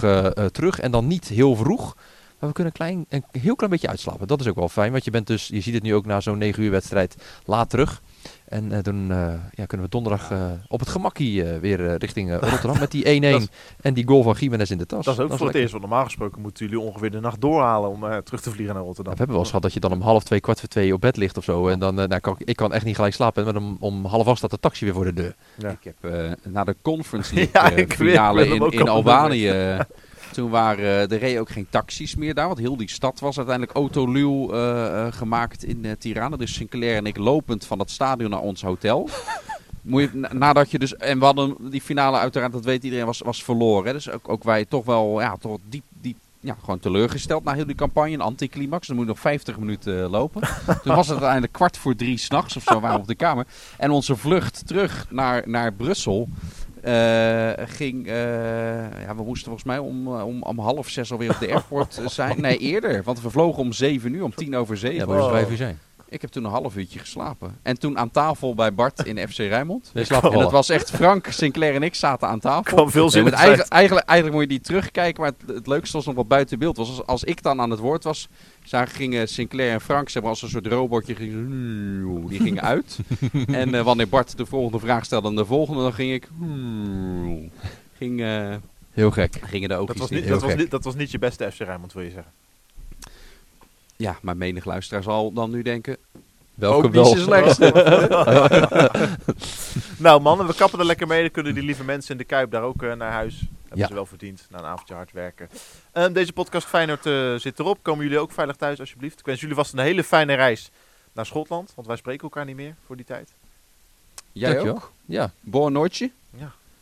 terug. 0.52 0.80
En 0.80 0.92
dan 0.92 1.08
niet 1.08 1.28
heel 1.28 1.56
vroeg. 1.56 1.96
Maar 2.40 2.50
we 2.50 2.56
kunnen 2.56 2.74
een, 2.74 2.80
klein, 2.80 3.06
een 3.10 3.42
heel 3.42 3.56
klein 3.56 3.72
beetje 3.72 3.88
uitslapen. 3.88 4.28
Dat 4.28 4.40
is 4.40 4.48
ook 4.48 4.56
wel 4.56 4.70
fijn, 4.70 4.92
want 4.92 5.06
je 5.06 5.12
bent 5.12 5.28
dus, 5.28 5.48
je 5.48 5.62
ziet 5.62 5.74
het 5.74 5.84
nu 5.84 5.96
ook 5.96 6.06
na 6.06 6.20
zo'n 6.20 6.38
9 6.38 6.64
uur 6.64 6.72
wedstrijd 6.72 7.16
laat 7.46 7.70
terug. 7.70 8.02
En 8.48 8.72
eh, 8.72 8.84
dan 8.84 9.12
eh, 9.12 9.34
ja, 9.54 9.66
kunnen 9.66 9.86
we 9.86 9.92
donderdag 9.92 10.32
eh, 10.32 10.52
op 10.68 10.80
het 10.80 10.90
gemakkie 10.90 11.44
weer 11.44 11.88
eh, 11.90 11.96
richting 11.96 12.32
eh, 12.32 12.38
Rotterdam 12.50 12.80
met 12.80 12.92
die 12.92 13.04
1-1 13.20 13.32
Dat 13.32 13.42
is- 13.42 13.48
en 13.82 13.94
die 13.94 14.08
goal 14.08 14.24
van 14.24 14.36
Jiménez 14.40 14.70
in 14.70 14.78
de 14.78 14.86
tas. 14.86 15.06
Dat 15.06 15.14
is 15.18 15.24
ook 15.24 15.38
voor 15.38 15.48
het 15.48 15.56
eerst, 15.56 15.72
want 15.72 15.84
normaal 15.84 16.04
gesproken 16.04 16.42
moeten 16.42 16.66
jullie 16.66 16.82
ongeveer 16.84 17.12
de 17.12 17.20
nacht 17.20 17.42
doorhalen 17.42 17.90
om 17.90 18.04
eh, 18.04 18.18
terug 18.18 18.42
te 18.42 18.50
vliegen 18.52 18.74
naar 18.74 18.84
Ja, 18.84 18.88
Rotterdam. 18.88 19.14
we 19.14 19.18
hebben 19.18 19.28
wel 19.36 19.38
eens 19.40 19.48
gehad 19.48 19.64
dat 19.64 19.74
je 19.74 19.80
dan 19.80 19.92
om 19.92 20.02
half 20.02 20.24
twee, 20.24 20.40
kwart 20.40 20.60
voor 20.60 20.70
twee 20.70 20.94
op 20.94 21.02
bed 21.02 21.18
ligt 21.18 21.38
of 21.38 21.44
zo. 21.44 21.68
En 21.68 21.80
dan, 21.80 22.00
eh, 22.00 22.08
nou, 22.08 22.22
kan, 22.22 22.36
ik- 22.38 22.48
ik 22.48 22.56
kan 22.56 22.74
echt 22.74 22.86
niet 22.86 22.96
gelijk 22.96 23.14
slapen, 23.14 23.46
maar 23.46 23.56
om, 23.56 23.78
om 23.80 24.06
half 24.06 24.28
acht 24.28 24.38
staat 24.38 24.52
de 24.52 24.60
taxi 24.60 24.86
weer 24.86 24.94
voor 24.94 25.06
de 25.06 25.14
deur. 25.14 25.36
Ja. 25.58 25.70
Ik 25.70 25.84
heb 25.84 26.14
eh, 26.14 26.32
na 26.52 26.64
de 26.64 26.76
Conference 26.82 27.34
League 27.36 27.52
Ja, 27.62 27.70
ik 27.70 27.76
weet- 27.76 27.94
finale 27.94 28.48
in, 28.48 28.88
Albanië. 28.90 29.50
toen 30.38 30.50
waren 30.50 30.84
eh, 30.84 31.12
er 31.12 31.18
reden 31.18 31.42
ook 31.42 31.50
geen 31.50 31.68
taxis 31.70 32.16
meer 32.16 32.34
daar, 32.34 32.48
want 32.48 32.60
heel 32.60 32.78
die 32.78 32.90
stad 32.90 33.20
was 33.20 33.38
uiteindelijk 33.38 33.78
autoluw 33.78 34.52
eh, 34.52 35.06
eh, 35.06 35.14
gemaakt 35.14 35.64
in 35.64 35.96
Tirana. 36.00 36.36
Dus 36.36 36.54
Sinclair 36.54 36.96
en 36.96 37.06
ik 37.06 37.18
lopend 37.18 37.66
van 37.66 37.80
het 37.80 37.92
stadion 37.92 38.30
naar 38.30 38.40
ons 38.40 38.62
hotel. 38.62 39.10
Moet 39.82 40.02
je, 40.02 40.10
na- 40.14 40.34
nadat 40.34 40.72
je 40.72 40.80
dus, 40.80 40.96
en 40.96 41.20
we 41.20 41.26
hadden 41.26 41.56
die 41.70 41.82
finale 41.82 42.18
uiteraard, 42.18 42.52
dat 42.52 42.66
weet 42.66 42.84
iedereen, 42.84 43.06
was, 43.06 43.20
was 43.20 43.44
verloren. 43.44 43.86
Hè. 43.86 43.94
Dus 43.94 44.10
ook, 44.10 44.30
ook 44.30 44.44
wij 44.44 44.66
toch 44.66 44.86
wel 44.86 45.22
ja, 45.22 45.36
toch 45.36 45.58
diep, 45.70 45.84
diep 46.02 46.18
ja, 46.40 46.58
gewoon 46.60 46.80
teleurgesteld 46.80 47.44
na 47.44 47.54
heel 47.54 47.66
die 47.66 47.76
campagne. 47.76 48.14
Een 48.14 48.22
anticlimax. 48.22 48.88
Dan 48.88 48.96
moet 48.96 49.06
je 49.06 49.12
nog 49.12 49.22
50 49.22 49.58
minuten 49.58 50.10
lopen. 50.10 50.42
Toen 50.84 50.96
was 50.96 51.06
het 51.06 51.10
uiteindelijk 51.10 51.54
kwart 51.54 51.78
voor 51.78 51.96
drie 51.96 52.18
s'nachts 52.18 52.56
of 52.56 52.64
zo 52.64 52.80
waren 52.80 52.96
we 52.96 53.02
op 53.02 53.08
de 53.08 53.16
kamer. 53.16 53.46
En 53.78 53.92
onze 53.92 54.16
vlucht 54.16 54.68
terug 54.68 55.06
naar, 55.10 55.44
naar 55.46 55.74
Brussel 55.74 56.28
ging... 57.68 58.08
eh, 58.08 59.02
ja, 59.02 59.16
we 59.16 59.24
moesten 59.24 59.46
volgens 59.46 59.64
mij 59.64 59.78
om, 59.78 60.08
eh, 60.08 60.26
om, 60.26 60.44
om 60.44 60.60
half 60.60 60.90
zes 60.90 61.12
alweer 61.12 61.30
op 61.30 61.40
de 61.40 61.52
airport 61.54 61.98
eh, 61.98 62.08
zijn. 62.08 62.42
Nee, 62.42 62.58
eerder. 62.58 63.04
Want 63.04 63.22
we 63.22 63.30
vlogen 63.30 63.62
om 63.62 63.74
zeven 63.74 64.14
uur, 64.14 64.24
om 64.24 64.36
tien 64.36 64.56
over 64.56 64.78
zeven. 64.78 64.98
Ja, 64.98 65.06
maar 65.06 65.18
dus 65.18 65.28
vijf 65.28 65.50
uur 65.50 65.58
zijn. 65.58 65.80
Ik 66.10 66.22
heb 66.22 66.30
toen 66.30 66.44
een 66.44 66.52
half 66.52 66.76
uurtje 66.76 67.00
geslapen. 67.00 67.58
En 67.62 67.80
toen 67.80 67.98
aan 67.98 68.12
tafel 68.12 68.56
bij 68.56 68.74
Bart 68.74 69.06
in 69.06 69.28
FC 69.30 69.38
Rijnmond. 69.38 69.92
Nee, 69.94 70.04
slaap 70.04 70.24
En 70.24 70.40
dat 70.40 70.52
was 70.52 70.70
echt 70.70 70.92
Frank, 70.92 71.28
Sinclair 71.30 71.76
en 71.76 71.84
ik 71.84 71.96
zaten 71.96 72.28
aan 72.28 72.40
tafel. 72.40 72.76
Kan 72.76 72.92
veel 72.92 73.10
zin 73.10 73.24
zijn. 73.24 73.36
eigenlijk, 73.36 73.70
eigenlijk, 73.70 74.08
eigenlijk 74.08 74.40
moet 74.40 74.52
je 74.52 74.58
die 74.58 74.68
terugkijken, 74.68 75.22
maar 75.22 75.32
het, 75.38 75.56
het 75.56 75.68
leukste 75.68 75.98
was 75.98 76.06
nog 76.06 76.16
wat 76.16 76.28
buiten 76.28 76.60
beeld. 76.60 76.78
Was 76.78 76.90
als, 76.90 77.06
als 77.06 77.24
ik 77.24 77.44
dan 77.44 77.62
aan 77.62 77.70
het 77.70 77.80
woord 77.80 78.04
was, 78.04 78.28
zagen, 78.64 78.96
gingen 78.96 79.28
Sinclair 79.28 79.72
en 79.72 79.82
Frank, 79.82 80.08
ze 80.08 80.14
hebben 80.14 80.32
als 80.32 80.42
een 80.42 80.50
soort 80.50 80.68
robotje, 80.68 81.16
gingen, 81.16 82.28
die 82.28 82.40
gingen 82.40 82.64
uit. 82.64 83.00
en 83.48 83.74
eh, 83.76 83.84
wanneer 83.84 84.10
Bart 84.10 84.38
de 84.38 84.46
volgende 84.46 84.80
vraag 84.80 85.06
stelde 85.06 85.28
en 85.28 85.36
de 85.36 85.46
volgende, 85.46 85.82
dan 85.82 85.94
ging 85.94 86.14
ik... 86.14 86.30
Ging, 87.98 88.22
eh, 88.22 88.56
Heel 88.92 89.12
gek. 89.12 89.40
gingen 89.42 89.70
de 89.70 89.76
Dat 89.86 89.98
was, 89.98 90.10
niet. 90.10 90.28
dat, 90.28 90.42
was 90.42 90.50
gek. 90.50 90.60
niet, 90.60 90.72
dat 90.72 90.84
was 90.84 90.96
niet 90.96 91.12
je 91.12 91.20
beste 91.20 91.52
FC 91.52 91.60
Rijnmond, 91.60 91.94
wil 91.94 92.04
je 92.04 92.12
zeggen. 92.12 92.32
Ja, 93.98 94.18
maar 94.22 94.38
menig 94.38 94.66
luisteraar 94.66 95.04
zal 95.04 95.34
dan 95.34 95.52
nu 95.52 95.62
denken, 95.62 95.98
Welke 96.54 96.88
ook 96.88 96.94
wel. 96.94 97.16
Nou 99.98 100.22
mannen, 100.22 100.48
we 100.48 100.56
kappen 100.56 100.80
er 100.80 100.86
lekker 100.86 101.08
mee. 101.08 101.22
Dan 101.22 101.32
kunnen 101.32 101.54
die 101.54 101.64
lieve 101.64 101.84
mensen 101.84 102.12
in 102.12 102.18
de 102.18 102.24
Kuip 102.24 102.52
daar 102.52 102.62
ook 102.64 102.84
eh, 102.84 102.94
naar 102.94 103.12
huis. 103.12 103.40
Hebben 103.62 103.78
Ja. 103.80 103.88
ze 103.88 103.94
wel 103.94 104.06
verdiend 104.06 104.46
na 104.50 104.58
een 104.60 104.66
avondje 104.66 104.94
hard 104.94 105.12
werken. 105.12 105.50
Ehm, 105.92 106.14
deze 106.14 106.34
podcast 106.34 106.68
Feyenoord 106.68 107.06
eh, 107.06 107.36
zit 107.36 107.60
erop. 107.60 107.78
Komen 107.82 108.04
jullie 108.04 108.20
ook 108.20 108.32
veilig 108.32 108.56
thuis 108.56 108.80
alsjeblieft. 108.80 109.20
Ik 109.20 109.26
wens 109.26 109.40
jullie 109.40 109.56
vast 109.56 109.74
een 109.74 109.80
hele 109.80 110.04
fijne 110.04 110.34
reis 110.34 110.70
naar 111.14 111.26
Schotland. 111.26 111.72
Want 111.76 111.88
wij 111.88 111.96
spreken 111.98 112.24
elkaar 112.24 112.46
niet 112.46 112.56
meer 112.56 112.76
voor 112.86 112.96
die 112.96 113.06
tijd. 113.06 113.30
Jij 114.32 114.60
ook? 114.70 114.92
Ja, 115.06 115.32
Boa 115.40 115.70
nootje. 115.70 116.12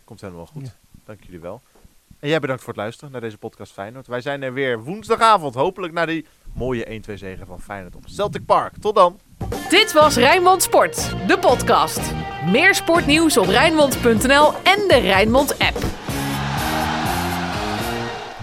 Komt 0.03 0.21
helemaal 0.21 0.45
goed. 0.45 0.65
Ja. 0.65 0.73
Dank 1.05 1.19
jullie 1.23 1.39
wel. 1.39 1.61
En 2.19 2.29
jij 2.29 2.39
bedankt 2.39 2.61
voor 2.63 2.73
het 2.73 2.81
luisteren 2.81 3.11
naar 3.11 3.21
deze 3.21 3.37
podcast 3.37 3.71
Feyenoord. 3.71 4.07
Wij 4.07 4.21
zijn 4.21 4.43
er 4.43 4.53
weer 4.53 4.83
woensdagavond. 4.83 5.55
Hopelijk 5.55 5.93
naar 5.93 6.07
die 6.07 6.25
mooie 6.55 7.01
1-2 7.09 7.13
zegen 7.13 7.47
van 7.47 7.61
Feyenoord 7.61 7.95
op 7.95 8.03
Celtic 8.07 8.45
Park. 8.45 8.73
Tot 8.79 8.95
dan. 8.95 9.19
Dit 9.69 9.93
was 9.93 10.15
Rijnmond 10.15 10.63
Sport, 10.63 11.15
de 11.27 11.39
podcast. 11.39 12.13
Meer 12.45 12.75
sportnieuws 12.75 13.37
op 13.37 13.45
Rijnmond.nl 13.45 14.53
en 14.53 14.87
de 14.87 14.99
Rijnmond 15.01 15.59
app. 15.59 15.77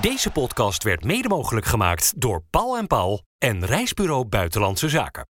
Deze 0.01 0.31
podcast 0.31 0.83
werd 0.83 1.05
mede 1.05 1.29
mogelijk 1.29 1.67
gemaakt 1.67 2.13
door 2.21 2.45
Paul 2.51 2.77
en 2.77 2.87
Paul 2.87 3.23
en 3.39 3.67
Reisbureau 3.67 4.25
Buitenlandse 4.25 4.89
Zaken. 4.89 5.21